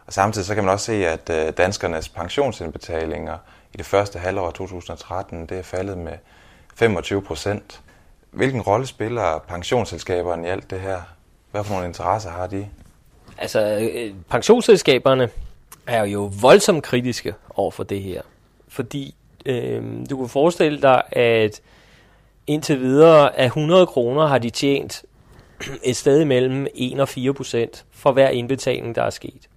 Og 0.07 0.13
samtidig 0.13 0.45
så 0.47 0.55
kan 0.55 0.63
man 0.63 0.73
også 0.73 0.85
se, 0.85 1.07
at 1.07 1.29
øh, 1.29 1.53
danskernes 1.57 2.09
pensionsindbetalinger 2.09 3.37
i 3.73 3.77
det 3.77 3.85
første 3.85 4.19
halvår 4.19 4.47
af 4.47 4.53
2013, 4.53 5.45
det 5.45 5.59
er 5.59 5.63
faldet 5.63 5.97
med 5.97 6.13
25 6.75 7.21
procent. 7.21 7.81
Hvilken 8.31 8.61
rolle 8.61 8.87
spiller 8.87 9.39
pensionsselskaberne 9.47 10.47
i 10.47 10.49
alt 10.49 10.69
det 10.69 10.79
her? 10.79 11.01
Hvad 11.51 11.63
for 11.63 11.73
nogle 11.73 11.87
interesser 11.87 12.29
har 12.29 12.47
de? 12.47 12.67
Altså, 13.37 13.89
øh, 13.93 14.13
pensionsselskaberne 14.29 15.29
er 15.87 16.05
jo 16.05 16.31
voldsomt 16.41 16.83
kritiske 16.83 17.33
over 17.55 17.71
for 17.71 17.83
det 17.83 18.01
her. 18.01 18.21
Fordi 18.77 19.15
øh, 19.45 19.83
du 20.09 20.17
kan 20.17 20.29
forestille 20.29 20.81
dig, 20.81 21.01
at 21.11 21.61
indtil 22.47 22.79
videre 22.79 23.39
af 23.39 23.45
100 23.45 23.85
kroner 23.85 24.27
har 24.27 24.37
de 24.37 24.49
tjent 24.49 25.05
et 25.83 25.95
sted 25.95 26.25
mellem 26.25 26.67
1 26.75 26.99
og 26.99 27.09
4 27.09 27.33
procent 27.33 27.85
for 27.91 28.11
hver 28.11 28.29
indbetaling, 28.29 28.95
der 28.95 29.03
er 29.03 29.09
sket. 29.09 29.49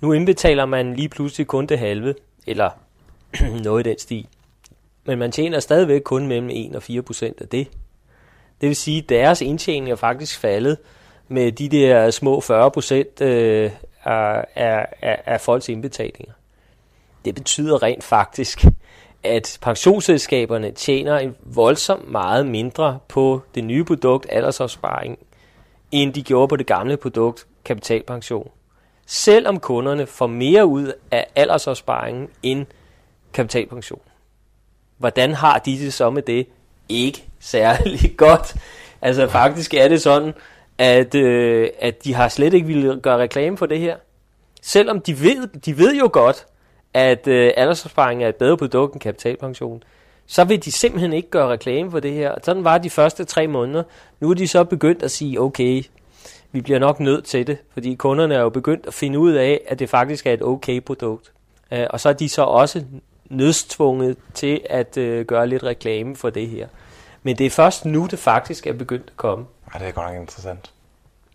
Nu 0.00 0.12
indbetaler 0.12 0.66
man 0.66 0.94
lige 0.94 1.08
pludselig 1.08 1.46
kun 1.46 1.66
det 1.66 1.78
halve, 1.78 2.14
eller 2.46 2.70
noget 3.64 3.86
i 3.86 3.90
den 3.90 3.98
stil. 3.98 4.26
Men 5.04 5.18
man 5.18 5.32
tjener 5.32 5.60
stadigvæk 5.60 6.00
kun 6.00 6.26
mellem 6.26 6.50
1 6.52 6.76
og 6.76 6.82
4 6.82 7.02
procent 7.02 7.40
af 7.40 7.48
det. 7.48 7.68
Det 8.60 8.68
vil 8.68 8.76
sige, 8.76 8.98
at 8.98 9.08
deres 9.08 9.40
indtjening 9.40 9.90
er 9.90 9.96
faktisk 9.96 10.38
faldet 10.38 10.78
med 11.28 11.52
de 11.52 11.68
der 11.68 12.10
små 12.10 12.40
40 12.40 12.70
procent 12.70 13.20
øh, 13.20 13.70
af, 14.04 14.44
af, 14.54 15.22
af 15.26 15.40
folks 15.40 15.68
indbetalinger. 15.68 16.32
Det 17.24 17.34
betyder 17.34 17.82
rent 17.82 18.04
faktisk, 18.04 18.64
at 19.22 19.58
pensionsselskaberne 19.62 20.70
tjener 20.70 21.18
en 21.18 21.36
voldsomt 21.40 22.10
meget 22.10 22.46
mindre 22.46 22.98
på 23.08 23.42
det 23.54 23.64
nye 23.64 23.84
produkt, 23.84 24.26
aldersopsparing, 24.30 25.18
end 25.92 26.12
de 26.12 26.22
gjorde 26.22 26.48
på 26.48 26.56
det 26.56 26.66
gamle 26.66 26.96
produkt, 26.96 27.46
kapitalpension. 27.64 28.50
Selvom 29.06 29.60
kunderne 29.60 30.06
får 30.06 30.26
mere 30.26 30.66
ud 30.66 30.92
af 31.10 31.26
aldersopsparingen 31.36 32.28
end 32.42 32.66
kapitalpension. 33.32 34.00
Hvordan 34.98 35.34
har 35.34 35.58
de 35.58 35.78
det 35.78 35.92
så 35.92 36.10
med 36.10 36.22
det? 36.22 36.46
Ikke 36.88 37.24
særlig 37.40 38.14
godt. 38.16 38.56
Altså 39.02 39.28
faktisk 39.28 39.74
er 39.74 39.88
det 39.88 40.02
sådan, 40.02 40.32
at, 40.78 41.14
øh, 41.14 41.68
at 41.80 42.04
de 42.04 42.14
har 42.14 42.28
slet 42.28 42.54
ikke 42.54 42.66
ville 42.66 43.00
gøre 43.00 43.18
reklame 43.18 43.56
for 43.56 43.66
det 43.66 43.78
her. 43.78 43.96
Selvom 44.62 45.00
de 45.00 45.20
ved, 45.20 45.46
de 45.46 45.78
ved 45.78 45.94
jo 45.94 46.10
godt, 46.12 46.46
at 46.94 47.26
øh, 47.26 47.52
aldersopsparing 47.56 48.24
er 48.24 48.28
et 48.28 48.36
bedre 48.36 48.56
produkt 48.56 48.92
end 48.92 49.00
kapitalpension, 49.00 49.82
så 50.26 50.44
vil 50.44 50.64
de 50.64 50.72
simpelthen 50.72 51.12
ikke 51.12 51.30
gøre 51.30 51.48
reklame 51.48 51.90
for 51.90 52.00
det 52.00 52.12
her. 52.12 52.34
Sådan 52.42 52.64
var 52.64 52.78
de 52.78 52.90
første 52.90 53.24
tre 53.24 53.46
måneder. 53.46 53.82
Nu 54.20 54.30
er 54.30 54.34
de 54.34 54.48
så 54.48 54.64
begyndt 54.64 55.02
at 55.02 55.10
sige, 55.10 55.40
okay, 55.40 55.82
vi 56.52 56.60
bliver 56.60 56.78
nok 56.78 57.00
nødt 57.00 57.24
til 57.24 57.46
det, 57.46 57.58
fordi 57.72 57.94
kunderne 57.94 58.34
er 58.34 58.40
jo 58.40 58.48
begyndt 58.48 58.86
at 58.86 58.94
finde 58.94 59.18
ud 59.18 59.32
af, 59.32 59.60
at 59.68 59.78
det 59.78 59.90
faktisk 59.90 60.26
er 60.26 60.32
et 60.32 60.42
okay 60.42 60.80
produkt. 60.80 61.32
Øh, 61.72 61.86
og 61.90 62.00
så 62.00 62.08
er 62.08 62.12
de 62.12 62.28
så 62.28 62.42
også 62.42 62.84
nødstvunget 63.30 64.16
til 64.34 64.60
at 64.70 64.96
øh, 64.96 65.26
gøre 65.26 65.46
lidt 65.46 65.62
reklame 65.62 66.16
for 66.16 66.30
det 66.30 66.48
her. 66.48 66.66
Men 67.22 67.38
det 67.38 67.46
er 67.46 67.50
først 67.50 67.84
nu, 67.84 68.06
det 68.06 68.18
faktisk 68.18 68.66
er 68.66 68.72
begyndt 68.72 69.06
at 69.06 69.16
komme. 69.16 69.44
Ja, 69.74 69.78
det 69.78 69.88
er 69.88 69.92
godt 69.92 70.06
nok 70.06 70.20
interessant. 70.20 70.72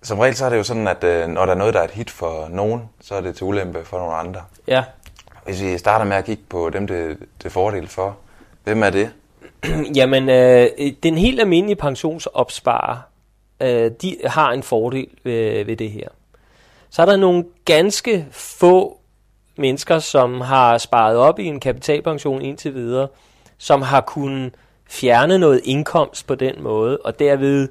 Som 0.04 0.20
regel 0.20 0.36
så 0.36 0.46
er 0.46 0.50
det 0.50 0.58
jo 0.58 0.64
sådan, 0.64 0.88
at 0.88 1.04
øh, 1.04 1.28
når 1.28 1.46
der 1.46 1.54
er 1.54 1.58
noget, 1.58 1.74
der 1.74 1.80
er 1.80 1.84
et 1.84 1.92
hit 1.92 2.10
for 2.10 2.48
nogen, 2.50 2.90
så 3.02 3.16
er 3.16 3.22
det 3.22 3.36
til 3.36 3.44
ulempe 3.44 3.86
for 3.86 3.98
nogle 3.98 4.14
andre. 4.14 4.42
Ja. 4.68 4.84
Hvis 5.48 5.62
vi 5.62 5.78
starter 5.78 6.06
med 6.06 6.18
at 6.18 6.26
kigge 6.26 6.44
på 6.50 6.70
dem, 6.70 6.88
det, 6.88 7.18
det 7.44 7.52
fordel 7.52 7.88
for, 7.88 8.18
hvem 8.64 8.84
er 8.84 8.90
det? 8.90 9.12
Jamen, 9.96 10.30
øh, 10.30 10.68
den 11.04 11.18
helt 11.18 11.40
almindelige 11.40 11.76
pensionsopsparer, 11.76 12.98
øh, 13.62 13.92
de 14.02 14.18
har 14.26 14.52
en 14.52 14.64
fordel 14.64 15.08
ved, 15.24 15.66
ved 15.66 15.76
det 15.76 15.92
her. 15.92 16.08
Så 16.90 17.02
er 17.02 17.06
der 17.06 17.18
nogle 17.18 17.46
ganske 17.66 18.28
få 18.32 19.00
mennesker, 19.58 20.00
som 20.00 20.42
har 20.42 20.78
sparet 20.78 21.18
op 21.18 21.40
i 21.40 21.46
en 21.46 21.60
kapitalpension 21.60 22.42
indtil 22.42 22.74
videre, 22.74 23.08
som 23.58 23.82
har 23.82 24.02
kunnet 24.02 24.54
fjerne 24.90 25.38
noget 25.38 25.62
indkomst 25.64 26.28
på 26.28 26.36
den 26.36 26.64
måde, 26.64 26.98
og 26.98 27.20
derved 27.20 27.68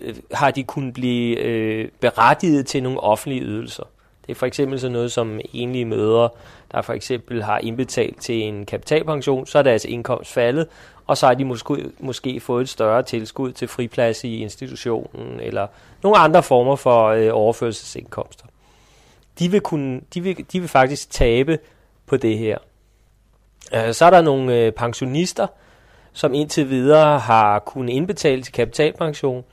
øh, 0.00 0.16
har 0.32 0.50
de 0.50 0.64
kunnet 0.64 0.94
blive 0.94 1.36
øh, 1.36 1.88
berettiget 2.00 2.66
til 2.66 2.82
nogle 2.82 3.00
offentlige 3.00 3.42
ydelser. 3.42 3.84
Det 4.26 4.34
er 4.34 4.38
for 4.38 4.46
eksempel 4.46 4.80
sådan 4.80 4.92
noget 4.92 5.12
som 5.12 5.40
enlige 5.52 5.84
mødre, 5.84 6.28
der 6.72 6.82
for 6.82 6.92
eksempel 6.92 7.42
har 7.42 7.58
indbetalt 7.58 8.20
til 8.20 8.42
en 8.42 8.66
kapitalpension, 8.66 9.46
så 9.46 9.58
er 9.58 9.62
deres 9.62 9.84
indkomst 9.84 10.32
faldet, 10.32 10.66
og 11.06 11.16
så 11.16 11.26
har 11.26 11.34
de 11.34 11.44
måske, 11.44 11.90
måske 11.98 12.40
fået 12.40 12.62
et 12.62 12.68
større 12.68 13.02
tilskud 13.02 13.52
til 13.52 13.68
friplads 13.68 14.24
i 14.24 14.36
institutionen, 14.36 15.40
eller 15.40 15.66
nogle 16.02 16.18
andre 16.18 16.42
former 16.42 16.76
for 16.76 17.06
øh, 17.06 17.28
overførselsindkomster. 17.32 18.46
De 19.38 19.50
vil, 19.50 19.60
kunne, 19.60 20.00
de, 20.14 20.20
vil, 20.20 20.46
de 20.52 20.60
vil 20.60 20.68
faktisk 20.68 21.10
tabe 21.10 21.58
på 22.06 22.16
det 22.16 22.38
her. 22.38 22.58
Øh, 23.74 23.94
så 23.94 24.04
er 24.04 24.10
der 24.10 24.22
nogle 24.22 24.56
øh, 24.56 24.72
pensionister, 24.72 25.46
som 26.12 26.34
indtil 26.34 26.70
videre 26.70 27.18
har 27.18 27.58
kunnet 27.58 27.92
indbetale 27.92 28.42
til 28.42 28.52
kapitalpension, 28.52 29.44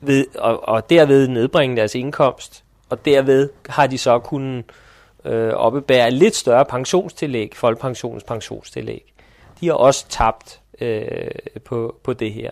ved, 0.00 0.26
og, 0.38 0.68
og 0.68 0.90
derved 0.90 1.28
nedbringe 1.28 1.76
deres 1.76 1.94
indkomst, 1.94 2.64
og 2.90 3.04
derved 3.04 3.50
har 3.68 3.86
de 3.86 3.98
så 3.98 4.18
kunnet 4.18 4.58
øh, 4.58 4.87
Øh, 5.24 5.52
oppebære 5.52 6.10
lidt 6.10 6.36
større 6.36 6.64
pensionstillæg, 6.64 7.52
folkepensionens 7.54 8.24
pensionstillæg. 8.24 9.14
De 9.60 9.66
har 9.66 9.74
også 9.74 10.08
tabt 10.08 10.60
øh, 10.80 11.30
på, 11.64 11.96
på 12.02 12.12
det 12.12 12.32
her. 12.32 12.50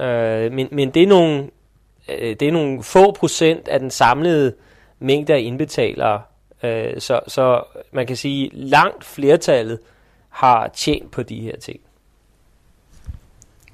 Øh, 0.00 0.52
men, 0.52 0.68
men 0.70 0.90
det 0.90 1.02
er 1.02 1.06
nogle 1.06 1.50
øh, 2.08 2.36
det 2.40 2.48
er 2.48 2.52
nogle 2.52 2.82
få 2.82 3.12
procent 3.12 3.68
af 3.68 3.80
den 3.80 3.90
samlede 3.90 4.54
mængde 4.98 5.34
af 5.34 5.38
indbetalere, 5.38 6.22
øh, 6.62 7.00
så, 7.00 7.20
så 7.28 7.62
man 7.92 8.06
kan 8.06 8.16
sige, 8.16 8.50
langt 8.52 9.04
flertallet 9.04 9.78
har 10.28 10.68
tjent 10.68 11.10
på 11.10 11.22
de 11.22 11.40
her 11.40 11.56
ting. 11.56 11.80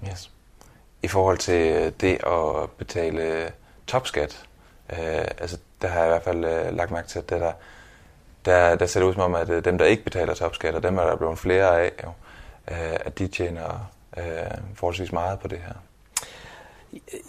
Yes. 0.09 0.31
I 1.03 1.09
forhold 1.09 1.39
til 1.39 1.93
det 2.01 2.19
at 2.27 2.71
betale 2.79 3.53
topskat, 3.87 4.47
øh, 4.93 4.99
altså 5.39 5.59
der 5.83 5.89
har 5.89 5.99
jeg 5.99 6.07
i 6.07 6.11
hvert 6.11 6.23
fald 6.23 6.45
øh, 6.45 6.77
lagt 6.77 6.91
mærke 6.91 7.09
til, 7.09 7.19
at 7.19 7.31
det 7.31 7.41
der, 7.41 7.53
der, 8.45 8.77
der 8.77 8.87
ser 8.87 9.01
det 9.01 9.07
ud 9.07 9.15
som 9.15 9.23
om, 9.23 9.35
at 9.35 9.51
øh, 9.51 9.65
dem, 9.65 9.79
der 9.79 9.85
ikke 9.85 10.05
betaler 10.05 10.35
topskat, 10.35 10.75
og 10.75 10.83
dem 10.83 10.99
er 10.99 11.03
der 11.03 11.17
blevet 11.17 11.39
flere 11.39 11.81
af, 11.81 11.93
jo, 12.05 12.09
øh, 12.71 12.97
at 13.01 13.19
de 13.19 13.27
tjener 13.27 13.91
øh, 14.17 14.25
forholdsvis 14.75 15.13
meget 15.13 15.39
på 15.39 15.49
det 15.49 15.59
her. 15.59 15.73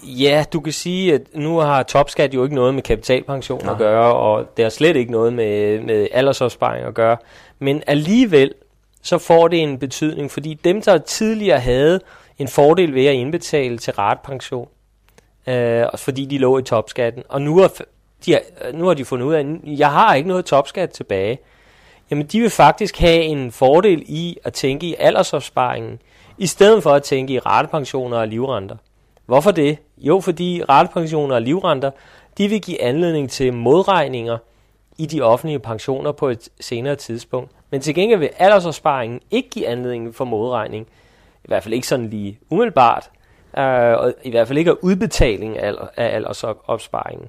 Ja, 0.04 0.46
du 0.54 0.60
kan 0.60 0.74
sige, 0.74 1.14
at 1.14 1.22
nu 1.34 1.58
har 1.58 1.84
topskat 1.84 2.34
jo 2.34 2.44
ikke 2.44 2.56
noget 2.56 2.74
med 2.74 2.84
kapitalpension 2.84 3.64
Nej. 3.64 3.72
at 3.72 3.78
gøre, 3.78 4.16
og 4.16 4.58
det 4.58 4.66
har 4.66 4.70
slet 4.70 4.96
ikke 4.96 5.12
noget 5.12 5.34
med, 5.34 5.80
med 5.80 6.08
aldersopsparing 6.12 6.86
at 6.86 6.94
gøre. 6.94 7.18
Men 7.60 7.84
alligevel, 7.88 8.54
så 9.02 9.18
får 9.18 9.48
det 9.48 9.64
en 9.64 9.80
betydning, 9.80 10.32
fordi 10.32 10.54
dem, 10.54 10.82
der 10.82 10.98
tidligere 10.98 11.60
havde 11.60 12.00
en 12.38 12.48
fordel 12.48 12.94
ved 12.94 13.06
at 13.06 13.14
indbetale 13.14 13.78
til 13.78 13.94
ratepension, 13.94 14.68
øh, 15.48 15.86
fordi 15.96 16.26
de 16.26 16.38
lå 16.38 16.58
i 16.58 16.64
topskatten, 16.64 17.24
og 17.30 17.42
nu 17.42 17.58
har, 17.60 17.72
de, 18.26 18.34
øh, 18.34 18.74
nu 18.74 18.86
har 18.88 18.94
de 18.94 19.06
fundet 19.06 19.26
ud 19.26 19.34
af, 19.34 19.40
at 19.40 19.48
jeg 19.66 19.92
har 19.92 20.16
ikke 20.16 20.28
noget 20.30 20.46
topskat 20.46 20.90
tilbage, 20.90 21.40
jamen 22.12 22.26
de 22.26 22.40
vil 22.40 22.50
faktisk 22.50 22.98
have 22.98 23.22
en 23.22 23.52
fordel 23.52 24.04
i 24.06 24.38
at 24.44 24.54
tænke 24.54 24.88
i 24.88 24.96
aldersopsparingen, 25.00 26.00
i 26.38 26.48
stedet 26.48 26.84
for 26.84 26.92
at 26.92 27.04
tænke 27.04 27.34
i 27.34 27.40
ratepensioner 27.40 28.18
og 28.18 28.28
livrenter. 28.28 28.76
Hvorfor 29.26 29.52
det? 29.52 29.78
Jo, 29.98 30.20
fordi 30.20 30.64
ratepensioner 30.70 31.36
og 31.36 31.42
livrenter, 31.42 31.92
de 32.38 32.48
vil 32.48 32.62
give 32.62 32.82
anledning 32.82 33.30
til 33.30 33.54
modregninger 33.54 34.38
i 34.98 35.06
de 35.06 35.22
offentlige 35.22 35.60
pensioner 35.60 36.12
på 36.12 36.30
et 36.30 36.50
senere 36.60 36.96
tidspunkt. 36.96 37.52
Men 37.72 37.82
til 37.82 37.96
gengæld 37.96 38.20
vil 38.20 38.30
aldersopsparingen 38.38 39.20
ikke 39.32 39.50
give 39.50 39.68
anledning 39.68 40.16
for 40.16 40.26
modregning. 40.26 40.88
I 41.44 41.48
hvert 41.48 41.64
fald 41.64 41.74
ikke 41.74 41.88
sådan 41.88 42.10
lige 42.10 42.40
umiddelbart. 42.50 43.10
Øh, 43.58 43.98
og 43.98 44.14
i 44.24 44.30
hvert 44.30 44.48
fald 44.48 44.58
ikke 44.58 44.72
af 44.72 44.76
udbetaling 44.82 45.58
af 45.58 45.74
aldersopsparingen. 45.98 47.28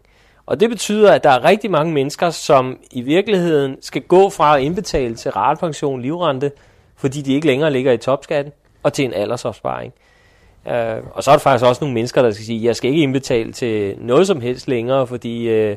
Og 0.51 0.61
det 0.61 0.71
betyder, 0.71 1.13
at 1.13 1.25
der 1.25 1.31
er 1.31 1.45
rigtig 1.45 1.71
mange 1.71 1.93
mennesker, 1.93 2.31
som 2.31 2.79
i 2.91 3.01
virkeligheden 3.01 3.77
skal 3.81 4.03
gå 4.03 4.31
fra 4.31 4.57
at 4.57 4.63
indbetale 4.63 5.15
til 5.15 5.31
ratepension, 5.31 6.03
livrente, 6.03 6.53
fordi 6.97 7.23
de 7.23 7.35
ikke 7.35 7.47
længere 7.47 7.71
ligger 7.71 7.93
i 7.93 7.97
topskatten, 7.97 8.53
og 8.83 8.93
til 8.93 9.05
en 9.05 9.15
aldersopsparing. 9.15 9.93
Øh, 10.69 10.97
og 11.13 11.25
så 11.25 11.31
er 11.31 11.35
der 11.35 11.39
faktisk 11.39 11.65
også 11.65 11.85
nogle 11.85 11.95
mennesker, 11.95 12.23
der 12.23 12.31
skal 12.31 12.45
sige, 12.45 12.65
jeg 12.65 12.77
skal 12.77 12.91
ikke 12.91 13.03
indbetale 13.03 13.53
til 13.53 13.97
noget 13.99 14.27
som 14.27 14.41
helst 14.41 14.69
længere, 14.69 15.07
fordi 15.07 15.49
øh, 15.49 15.77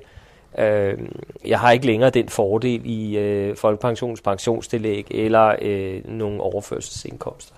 øh, 0.57 0.97
jeg 1.45 1.59
har 1.59 1.71
ikke 1.71 1.85
længere 1.85 2.09
den 2.09 2.29
fordel 2.29 2.81
i 2.85 3.17
øh, 3.17 3.57
folkepensions 3.57 4.21
pensionstillæg 4.21 5.07
eller 5.11 5.55
øh, 5.61 6.01
nogle 6.05 6.41
overførselsindkomster. 6.41 7.55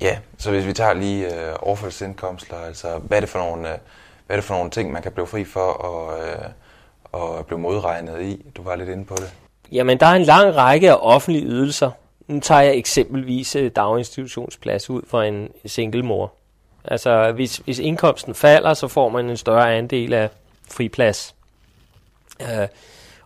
Ja, 0.00 0.18
så 0.38 0.50
hvis 0.50 0.66
vi 0.66 0.72
tager 0.72 0.94
lige 0.94 1.26
øh, 1.26 1.54
overførselsindkomster, 1.60 2.56
altså 2.56 2.88
hvad 2.98 3.18
er 3.18 3.20
det 3.20 3.30
for 3.30 3.38
nogle... 3.38 3.72
Øh 3.72 3.78
hvad 4.28 4.36
er 4.36 4.40
det 4.40 4.44
for 4.44 4.54
nogle 4.54 4.70
ting, 4.70 4.92
man 4.92 5.02
kan 5.02 5.12
blive 5.12 5.26
fri 5.26 5.44
for 5.44 5.60
og, 5.60 6.18
øh, 7.38 7.44
blive 7.44 7.58
modregnet 7.58 8.22
i? 8.22 8.46
Du 8.56 8.62
var 8.62 8.76
lidt 8.76 8.88
inde 8.88 9.04
på 9.04 9.14
det. 9.16 9.32
Jamen, 9.72 10.00
der 10.00 10.06
er 10.06 10.14
en 10.14 10.22
lang 10.22 10.56
række 10.56 10.90
af 10.90 10.96
offentlige 11.00 11.44
ydelser. 11.44 11.90
Nu 12.26 12.40
tager 12.40 12.60
jeg 12.60 12.76
eksempelvis 12.76 13.56
øh, 13.56 13.70
daginstitutionsplads 13.76 14.90
ud 14.90 15.02
for 15.06 15.22
en 15.22 15.48
single 15.66 16.02
mor. 16.02 16.32
Altså, 16.84 17.32
hvis, 17.32 17.56
hvis 17.56 17.78
indkomsten 17.78 18.34
falder, 18.34 18.74
så 18.74 18.88
får 18.88 19.08
man 19.08 19.30
en 19.30 19.36
større 19.36 19.74
andel 19.74 20.14
af 20.14 20.28
friplads. 20.70 21.34
Øh, 22.40 22.68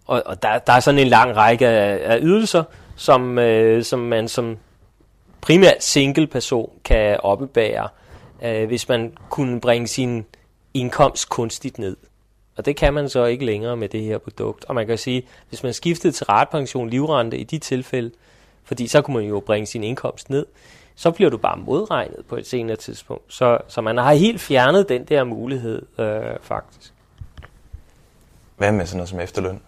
og 0.06 0.22
og 0.26 0.42
der, 0.42 0.58
der 0.58 0.72
er 0.72 0.80
sådan 0.80 1.00
en 1.00 1.08
lang 1.08 1.36
række 1.36 1.68
af, 1.68 2.12
af 2.12 2.18
ydelser, 2.22 2.64
som, 2.96 3.38
øh, 3.38 3.84
som 3.84 3.98
man 3.98 4.28
som 4.28 4.58
primært 5.40 5.82
single 5.84 6.26
person 6.26 6.70
kan 6.84 7.20
oppebære, 7.22 7.88
øh, 8.42 8.66
hvis 8.66 8.88
man 8.88 9.12
kunne 9.30 9.60
bringe 9.60 9.86
sin 9.86 10.26
indkomst 10.74 11.28
kunstigt 11.28 11.78
ned. 11.78 11.96
Og 12.56 12.64
det 12.64 12.76
kan 12.76 12.94
man 12.94 13.08
så 13.08 13.24
ikke 13.24 13.44
længere 13.44 13.76
med 13.76 13.88
det 13.88 14.02
her 14.02 14.18
produkt. 14.18 14.64
Og 14.64 14.74
man 14.74 14.86
kan 14.86 14.98
sige, 14.98 15.22
hvis 15.48 15.62
man 15.62 15.72
skiftede 15.72 16.12
til 16.12 16.26
retpension, 16.26 16.90
livrente 16.90 17.38
i 17.38 17.44
de 17.44 17.58
tilfælde, 17.58 18.10
fordi 18.64 18.86
så 18.86 19.02
kunne 19.02 19.16
man 19.16 19.24
jo 19.24 19.40
bringe 19.40 19.66
sin 19.66 19.84
indkomst 19.84 20.30
ned, 20.30 20.46
så 20.94 21.10
bliver 21.10 21.30
du 21.30 21.36
bare 21.36 21.56
modregnet 21.56 22.26
på 22.28 22.36
et 22.36 22.46
senere 22.46 22.76
tidspunkt. 22.76 23.24
Så, 23.28 23.58
så 23.68 23.80
man 23.80 23.96
har 23.96 24.14
helt 24.14 24.40
fjernet 24.40 24.88
den 24.88 25.04
der 25.04 25.24
mulighed, 25.24 25.82
øh, 25.98 26.20
faktisk. 26.40 26.92
Hvad 28.56 28.72
med 28.72 28.86
sådan 28.86 28.96
noget 28.96 29.08
som 29.08 29.20
efterløn? 29.20 29.60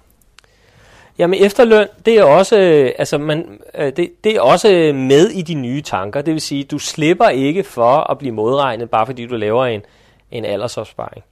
Jamen 1.19 1.45
efterløn, 1.45 1.89
det 2.07 2.19
er 2.19 2.25
også, 2.25 2.59
øh, 2.59 2.93
altså 2.99 3.19
man, 3.19 3.61
øh, 3.75 3.97
det, 3.97 4.25
det 4.25 4.37
er 4.37 4.41
også 4.41 4.69
med 4.95 5.29
i 5.31 5.43
de 5.43 5.55
nye 5.55 5.83
tanker. 5.83 6.23
Det 6.23 6.33
vil 6.33 6.41
sige, 6.41 6.65
du 6.65 6.79
slipper 6.79 7.29
ikke 7.29 7.65
for 7.65 8.11
at 8.11 8.19
blive 8.19 8.35
modregnet, 8.35 8.91
bare 8.91 9.07
fordi 9.07 9.27
du 9.27 9.37
laver 9.37 9.67
en, 9.67 9.83
en 10.31 10.45
aldersopsparing. 10.45 11.25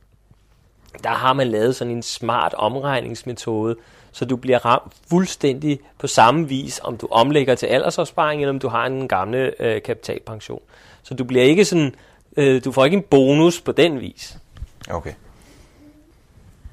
Der 1.04 1.10
har 1.10 1.32
man 1.32 1.48
lavet 1.48 1.76
sådan 1.76 1.92
en 1.92 2.02
smart 2.02 2.54
omregningsmetode, 2.54 3.76
så 4.12 4.24
du 4.24 4.36
bliver 4.36 4.66
ramt 4.66 4.92
fuldstændig 5.10 5.80
på 5.98 6.06
samme 6.06 6.48
vis, 6.48 6.80
om 6.84 6.96
du 6.96 7.08
omlægger 7.10 7.54
til 7.54 7.66
aldersopsparing, 7.66 8.42
eller 8.42 8.52
om 8.52 8.58
du 8.58 8.68
har 8.68 8.86
en 8.86 9.08
gamle 9.08 9.62
øh, 9.62 9.82
kapitalpension. 9.82 10.62
Så 11.02 11.14
du 11.14 11.24
bliver 11.24 11.44
ikke 11.44 11.64
sådan, 11.64 11.94
øh, 12.36 12.64
du 12.64 12.72
får 12.72 12.84
ikke 12.84 12.96
en 12.96 13.02
bonus 13.02 13.60
på 13.60 13.72
den 13.72 14.00
vis. 14.00 14.38
Okay. 14.90 15.12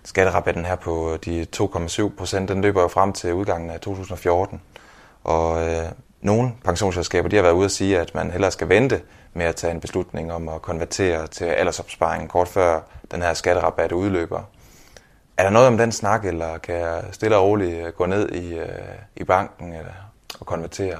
Skatterabatten 0.03 0.65
her 0.65 0.75
på 0.75 1.17
de 1.25 1.47
2,7 1.55 2.15
procent, 2.17 2.49
den 2.49 2.61
løber 2.61 2.81
jo 2.81 2.87
frem 2.87 3.13
til 3.13 3.33
udgangen 3.33 3.69
af 3.69 3.79
2014. 3.79 4.61
Og 5.23 5.67
øh, 5.69 5.85
nogle 6.21 6.51
pensionsselskaber 6.63 7.29
de 7.29 7.35
har 7.35 7.43
været 7.43 7.53
ude 7.53 7.65
at 7.65 7.71
sige, 7.71 7.99
at 7.99 8.15
man 8.15 8.31
hellere 8.31 8.51
skal 8.51 8.69
vente 8.69 9.01
med 9.33 9.45
at 9.45 9.55
tage 9.55 9.71
en 9.71 9.79
beslutning 9.79 10.33
om 10.33 10.49
at 10.49 10.61
konvertere 10.61 11.27
til 11.27 11.45
aldersopsparing 11.45 12.29
kort 12.29 12.47
før 12.47 12.81
den 13.11 13.21
her 13.21 13.33
skatterabat 13.33 13.91
udløber. 13.91 14.41
Er 15.37 15.43
der 15.43 15.49
noget 15.49 15.67
om 15.67 15.77
den 15.77 15.91
snak, 15.91 16.25
eller 16.25 16.57
kan 16.57 16.75
jeg 16.75 17.03
stille 17.11 17.37
og 17.37 17.43
roligt 17.43 17.85
øh, 17.85 17.93
gå 17.93 18.05
ned 18.05 18.29
i, 18.29 18.53
øh, 18.53 18.67
i 19.15 19.23
banken 19.23 19.73
eller, 19.73 19.93
og 20.39 20.45
konvertere? 20.45 20.99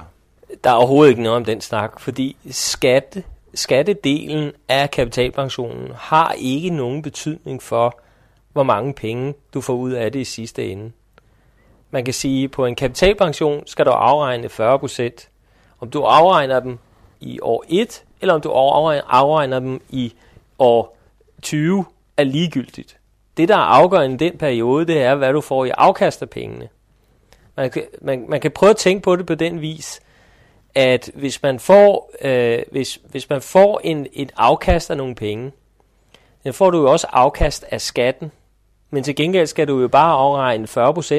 Der 0.64 0.70
er 0.70 0.74
overhovedet 0.74 1.10
ikke 1.10 1.22
noget 1.22 1.36
om 1.36 1.44
den 1.44 1.60
snak, 1.60 2.00
fordi 2.00 2.36
skatte, 2.50 3.24
skattedelen 3.54 4.52
af 4.68 4.90
kapitalpensionen 4.90 5.88
har 5.94 6.32
ikke 6.38 6.70
nogen 6.70 7.02
betydning 7.02 7.62
for, 7.62 8.00
hvor 8.52 8.62
mange 8.62 8.94
penge 8.94 9.34
du 9.54 9.60
får 9.60 9.74
ud 9.74 9.92
af 9.92 10.12
det 10.12 10.20
i 10.20 10.24
sidste 10.24 10.72
ende. 10.72 10.92
Man 11.90 12.04
kan 12.04 12.14
sige, 12.14 12.44
at 12.44 12.50
på 12.50 12.66
en 12.66 12.74
kapitalpension 12.76 13.62
skal 13.66 13.86
du 13.86 13.90
afregne 13.90 14.46
40%. 14.46 15.28
Om 15.80 15.90
du 15.90 16.02
afregner 16.02 16.60
dem 16.60 16.78
i 17.20 17.40
år 17.42 17.64
1, 17.68 18.04
eller 18.20 18.34
om 18.34 18.40
du 18.40 18.50
afregner 18.50 19.58
dem 19.58 19.82
i 19.90 20.14
år 20.58 20.96
20, 21.42 21.84
er 22.16 22.24
ligegyldigt. 22.24 22.96
Det, 23.36 23.48
der 23.48 23.54
er 23.54 23.58
afgørende 23.58 24.14
i 24.14 24.28
den 24.30 24.38
periode, 24.38 24.86
det 24.86 25.02
er, 25.02 25.14
hvad 25.14 25.32
du 25.32 25.40
får 25.40 25.64
i 25.64 25.70
afkast 25.70 26.22
af 26.22 26.30
pengene. 26.30 26.68
Man 27.56 27.70
kan, 27.70 27.82
man, 28.02 28.26
man 28.28 28.40
kan 28.40 28.50
prøve 28.50 28.70
at 28.70 28.76
tænke 28.76 29.02
på 29.02 29.16
det 29.16 29.26
på 29.26 29.34
den 29.34 29.60
vis, 29.60 30.00
at 30.74 31.10
hvis 31.14 31.42
man 31.42 31.60
får, 31.60 32.10
øh, 32.22 32.58
hvis, 32.70 32.98
hvis 33.10 33.30
man 33.30 33.40
får 33.40 33.80
en, 33.84 34.06
et 34.12 34.32
afkast 34.36 34.90
af 34.90 34.96
nogle 34.96 35.14
penge, 35.14 35.52
så 36.46 36.52
får 36.52 36.70
du 36.70 36.78
jo 36.78 36.90
også 36.90 37.06
afkast 37.10 37.64
af 37.70 37.80
skatten, 37.80 38.32
men 38.90 39.04
til 39.04 39.16
gengæld 39.16 39.46
skal 39.46 39.68
du 39.68 39.80
jo 39.80 39.88
bare 39.88 40.12
afregne 40.12 40.68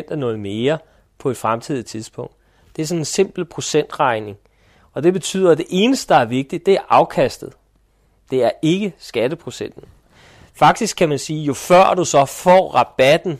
40% 0.05 0.11
af 0.11 0.17
noget 0.17 0.39
mere 0.39 0.77
på 1.17 1.29
et 1.29 1.37
fremtidigt 1.37 1.87
tidspunkt. 1.87 2.35
Det 2.75 2.81
er 2.81 2.85
sådan 2.85 3.01
en 3.01 3.05
simpel 3.05 3.45
procentregning. 3.45 4.37
Og 4.93 5.03
det 5.03 5.13
betyder, 5.13 5.51
at 5.51 5.57
det 5.57 5.65
eneste, 5.69 6.13
der 6.13 6.19
er 6.19 6.25
vigtigt, 6.25 6.65
det 6.65 6.73
er 6.73 6.81
afkastet. 6.89 7.53
Det 8.31 8.43
er 8.43 8.51
ikke 8.61 8.93
skatteprocenten. 8.97 9.83
Faktisk 10.53 10.97
kan 10.97 11.09
man 11.09 11.19
sige, 11.19 11.43
jo 11.43 11.53
før 11.53 11.93
du 11.93 12.05
så 12.05 12.25
får 12.25 12.71
rabatten, 12.75 13.39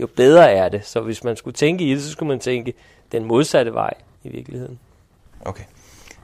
jo 0.00 0.06
bedre 0.06 0.52
er 0.52 0.68
det. 0.68 0.86
Så 0.86 1.00
hvis 1.00 1.24
man 1.24 1.36
skulle 1.36 1.54
tænke 1.54 1.84
i 1.84 1.94
det, 1.94 2.02
så 2.02 2.10
skulle 2.10 2.28
man 2.28 2.40
tænke 2.40 2.74
den 3.12 3.24
modsatte 3.24 3.74
vej 3.74 3.94
i 4.24 4.28
virkeligheden. 4.28 4.78
Okay. 5.44 5.64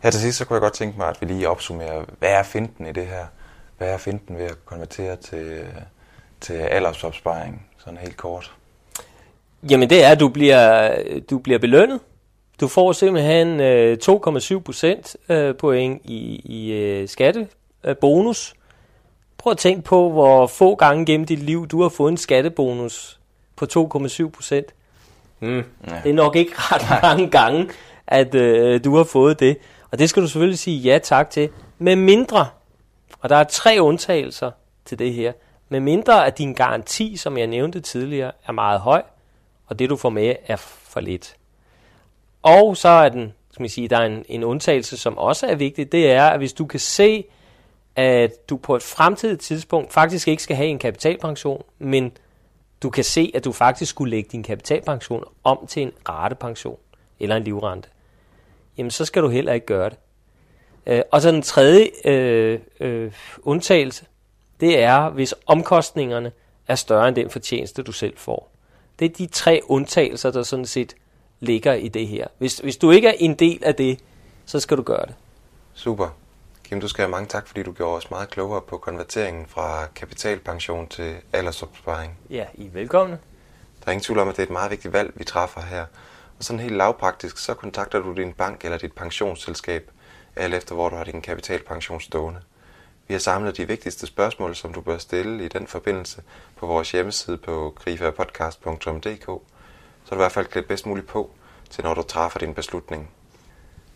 Her 0.03 0.11
til 0.11 0.21
sidst, 0.21 0.39
så 0.39 0.45
kunne 0.45 0.55
jeg 0.55 0.61
godt 0.61 0.73
tænke 0.73 0.99
mig, 0.99 1.09
at 1.09 1.21
vi 1.21 1.27
lige 1.27 1.49
opsummerer, 1.49 2.05
hvad 2.19 2.31
er 2.31 2.43
finten 2.43 2.87
i 2.87 2.93
det 2.93 3.07
her? 3.07 3.27
Hvad 3.79 3.89
er 3.89 3.99
finten 3.99 4.37
ved 4.37 4.45
at 4.45 4.65
konvertere 4.65 5.17
til, 5.17 5.67
til 6.41 6.55
aldersopsparing, 6.55 7.67
sådan 7.79 7.99
helt 7.99 8.17
kort? 8.17 8.53
Jamen 9.71 9.91
det 9.91 10.05
er, 10.05 10.09
at 10.09 10.21
du 10.21 10.29
bliver, 10.29 10.95
du 11.31 11.39
bliver 11.39 11.59
belønnet. 11.59 12.01
Du 12.61 12.69
får 12.69 12.93
simpelthen 12.93 13.61
øh, 13.61 13.99
2,7 14.03 14.59
procent 14.59 15.17
øh, 15.29 15.57
point 15.57 16.03
i, 16.05 16.41
i 16.45 16.73
øh, 16.73 17.09
skattebonus. 17.09 18.55
Prøv 19.39 19.51
at 19.51 19.59
tænke 19.59 19.83
på, 19.83 20.11
hvor 20.11 20.47
få 20.47 20.75
gange 20.75 21.07
gennem 21.07 21.27
dit 21.27 21.39
liv, 21.39 21.69
du 21.69 21.83
har 21.83 21.89
fået 21.89 22.11
en 22.11 22.17
skattebonus 22.17 23.21
på 23.57 23.67
2,7 23.73 24.29
procent. 24.31 24.67
Mm. 25.41 25.57
Ja. 25.89 26.01
Det 26.05 26.11
er 26.11 26.15
nok 26.15 26.37
ikke 26.37 26.53
ret 26.57 27.03
mange 27.03 27.31
gange, 27.31 27.69
at 28.07 28.35
øh, 28.35 28.85
du 28.85 28.97
har 28.97 29.05
fået 29.05 29.41
det. 29.41 29.59
Og 29.91 29.99
det 29.99 30.11
skal 30.11 30.23
du 30.23 30.29
selvfølgelig 30.29 30.59
sige 30.59 30.79
ja 30.79 30.99
tak 30.99 31.31
til. 31.31 31.49
Med 31.79 31.97
mindre, 31.97 32.47
og 33.21 33.29
der 33.29 33.37
er 33.37 33.45
tre 33.45 33.77
undtagelser 33.81 34.51
til 34.85 34.99
det 34.99 35.15
her, 35.15 35.33
med 35.71 35.81
mindre 35.81 36.27
at 36.27 36.39
din 36.39 36.55
garanti, 36.55 37.17
som 37.17 37.39
jeg 37.39 37.47
nævnte 37.47 37.81
tidligere, 37.81 38.33
er 38.47 38.53
meget 38.53 38.81
høj, 38.81 39.03
og 39.67 39.79
det 39.79 39.91
du 39.91 39.97
får 39.97 40.11
med 40.11 40.35
er 40.47 40.57
for 40.57 41.01
lidt. 41.01 41.37
Og 42.43 42.77
så 42.77 42.89
er 42.89 43.09
den, 43.09 43.33
skal 43.53 43.63
man 43.63 43.71
sige, 43.71 43.89
der 43.89 43.97
er 43.99 44.07
en, 44.07 44.25
en 44.29 44.45
undtagelse, 44.45 44.97
som 44.97 45.19
også 45.19 45.47
er 45.47 45.55
vigtig, 45.55 45.93
det 45.93 46.11
er, 46.11 46.25
at 46.25 46.39
hvis 46.39 46.53
du 46.53 46.67
kan 46.67 46.81
se, 46.81 47.25
at 47.97 48.51
du 48.51 48.57
på 48.57 48.77
et 48.77 48.83
fremtidigt 48.83 49.41
tidspunkt 49.41 49.93
faktisk 49.93 50.29
ikke 50.29 50.43
skal 50.43 50.57
have 50.57 50.69
en 50.69 50.79
kapitalpension, 50.79 51.63
men 51.79 52.13
du 52.83 52.91
kan 52.91 53.05
se, 53.05 53.33
at 53.35 53.45
du 53.45 53.53
faktisk 53.53 53.91
skulle 53.91 54.11
lægge 54.11 54.29
din 54.33 54.43
kapitalpension 54.43 55.25
om 55.45 55.67
til 55.69 55.83
en 55.83 55.93
ratepension 56.09 56.79
eller 57.21 57.37
en 57.37 57.45
livrente, 57.45 57.89
jamen 58.79 58.91
så 58.91 59.05
skal 59.05 59.23
du 59.23 59.29
heller 59.29 59.53
ikke 59.53 59.67
gøre 59.67 59.91
det. 59.91 59.99
Øh, 60.87 61.03
og 61.13 61.23
så 61.23 61.31
den 61.31 61.43
tredje 61.43 61.91
øh, 62.05 62.59
øh, 62.81 63.13
undtagelse, 63.43 64.05
det 64.61 64.79
er, 64.79 65.09
hvis 65.09 65.35
omkostningerne 65.47 66.33
er 66.69 66.75
større 66.75 67.09
end 67.09 67.17
den 67.17 67.31
fortjeneste, 67.31 67.83
du 67.83 67.93
selv 67.93 68.17
får. 68.17 68.51
Det 68.99 69.05
er 69.05 69.15
de 69.15 69.27
tre 69.27 69.61
undtagelser, 69.69 70.31
der 70.31 70.43
sådan 70.43 70.67
set 70.67 70.95
ligger 71.41 71.73
i 71.73 71.89
det 71.89 72.09
her. 72.09 72.27
Hvis, 72.39 72.59
hvis 72.59 72.77
du 72.77 72.91
ikke 72.91 73.09
er 73.09 73.15
en 73.19 73.35
del 73.35 73.65
af 73.65 73.75
det, 73.75 74.01
så 74.47 74.61
skal 74.61 74.77
du 74.77 74.83
gøre 74.83 75.07
det. 75.07 75.15
Super. 75.75 76.09
Kim, 76.65 76.81
du 76.81 76.89
skal 76.89 77.03
have 77.03 77.11
mange 77.11 77.27
tak, 77.27 77.47
fordi 77.47 77.63
du 77.63 77.73
gjorde 77.73 77.97
os 77.97 78.11
meget 78.11 78.31
klogere 78.31 78.61
på 78.61 78.79
konverteringen 78.79 79.47
fra 79.47 79.87
kapitalpension 79.95 80.89
til 80.89 81.17
aldersopsparing. 81.33 82.19
Ja, 82.31 82.45
I 82.55 82.67
er 82.67 82.71
velkomne. 82.71 83.19
Der 83.81 83.87
er 83.87 83.91
ingen 83.91 84.05
tvivl 84.05 84.19
om, 84.19 84.29
at 84.29 84.37
det 84.37 84.43
er 84.43 84.47
et 84.47 84.53
meget 84.53 84.71
vigtigt 84.71 84.93
valg, 84.93 85.13
vi 85.15 85.25
træffer 85.25 85.61
her. 85.61 85.85
Og 86.39 86.45
sådan 86.45 86.61
helt 86.61 86.77
lavpraktisk, 86.77 87.39
så 87.39 87.55
kontakter 87.55 87.99
du 87.99 88.13
din 88.13 88.33
bank 88.33 88.65
eller 88.65 88.79
dit 88.79 88.93
pensionsselskab, 88.93 89.91
alt 90.37 90.55
efter 90.55 90.75
hvor 90.75 90.89
du 90.89 90.97
har 90.97 91.05
din 91.05 91.23
kapitalpension 91.23 92.01
stående. 92.01 92.41
Vi 93.11 93.15
har 93.15 93.21
samlet 93.21 93.57
de 93.57 93.69
vigtigste 93.69 94.07
spørgsmål, 94.07 94.57
som 94.57 94.73
du 94.73 94.81
bør 94.81 94.99
stille 94.99 95.45
i 95.45 95.49
den 95.49 95.67
forbindelse 95.67 96.23
på 96.57 96.67
vores 96.67 96.93
hjemmeside 96.93 97.37
på 97.37 97.73
grifapodcast.dk, 97.77 99.25
så 100.05 100.11
du 100.11 100.15
i 100.15 100.17
hvert 100.17 100.33
fald 100.33 100.47
klædt 100.47 100.69
bedst 100.69 100.87
muligt 100.87 101.07
på 101.07 101.31
til 101.71 101.85
når 101.85 101.95
du 101.95 102.03
træffer 102.03 102.39
din 102.39 102.55
beslutning. 102.55 103.11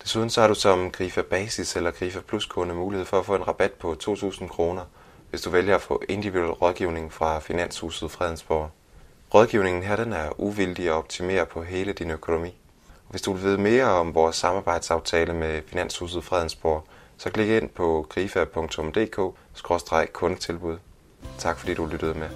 Desuden 0.03 0.31
så 0.31 0.41
har 0.41 0.49
du 0.49 0.55
som 0.55 0.91
Grifa 0.91 1.23
Basis 1.23 1.77
eller 1.77 1.91
Grifa 1.91 2.21
Plus 2.21 2.47
kunde 2.47 2.75
mulighed 2.75 3.07
for 3.07 3.19
at 3.19 3.27
få 3.27 3.35
en 3.35 3.49
rabat 3.49 3.73
på 3.73 3.97
2.000 4.03 4.49
kroner, 4.49 4.85
hvis 5.31 5.43
du 5.43 5.51
vælger 5.51 5.75
at 5.75 5.83
få 5.83 6.03
individuel 6.09 6.53
rådgivning 6.53 7.13
fra 7.13 7.39
Finanshuset 7.39 8.11
Fredensborg. 8.11 8.71
Rådgivningen 9.35 9.83
her 9.83 9.97
den 9.97 10.13
er 10.13 10.41
uvildig 10.41 10.93
og 10.93 10.99
optimerer 10.99 11.45
på 11.45 11.63
hele 11.63 11.93
din 11.93 12.11
økonomi. 12.11 12.55
Hvis 13.11 13.23
du 13.23 13.33
vil 13.33 13.43
vide 13.43 13.59
mere 13.59 13.85
om 13.85 14.15
vores 14.15 14.37
samarbejdsaftale 14.37 15.35
med 15.35 15.63
Finanshuset 15.67 16.25
Fredensborg, 16.25 16.85
så 17.19 17.31
klik 17.31 17.49
ind 17.49 17.69
på 17.69 18.07
grifa.dk-kundetilbud. 18.11 20.79
Tak 21.39 21.59
fordi 21.59 21.75
du 21.75 21.87
lyttede 21.87 22.15
med. 22.15 22.29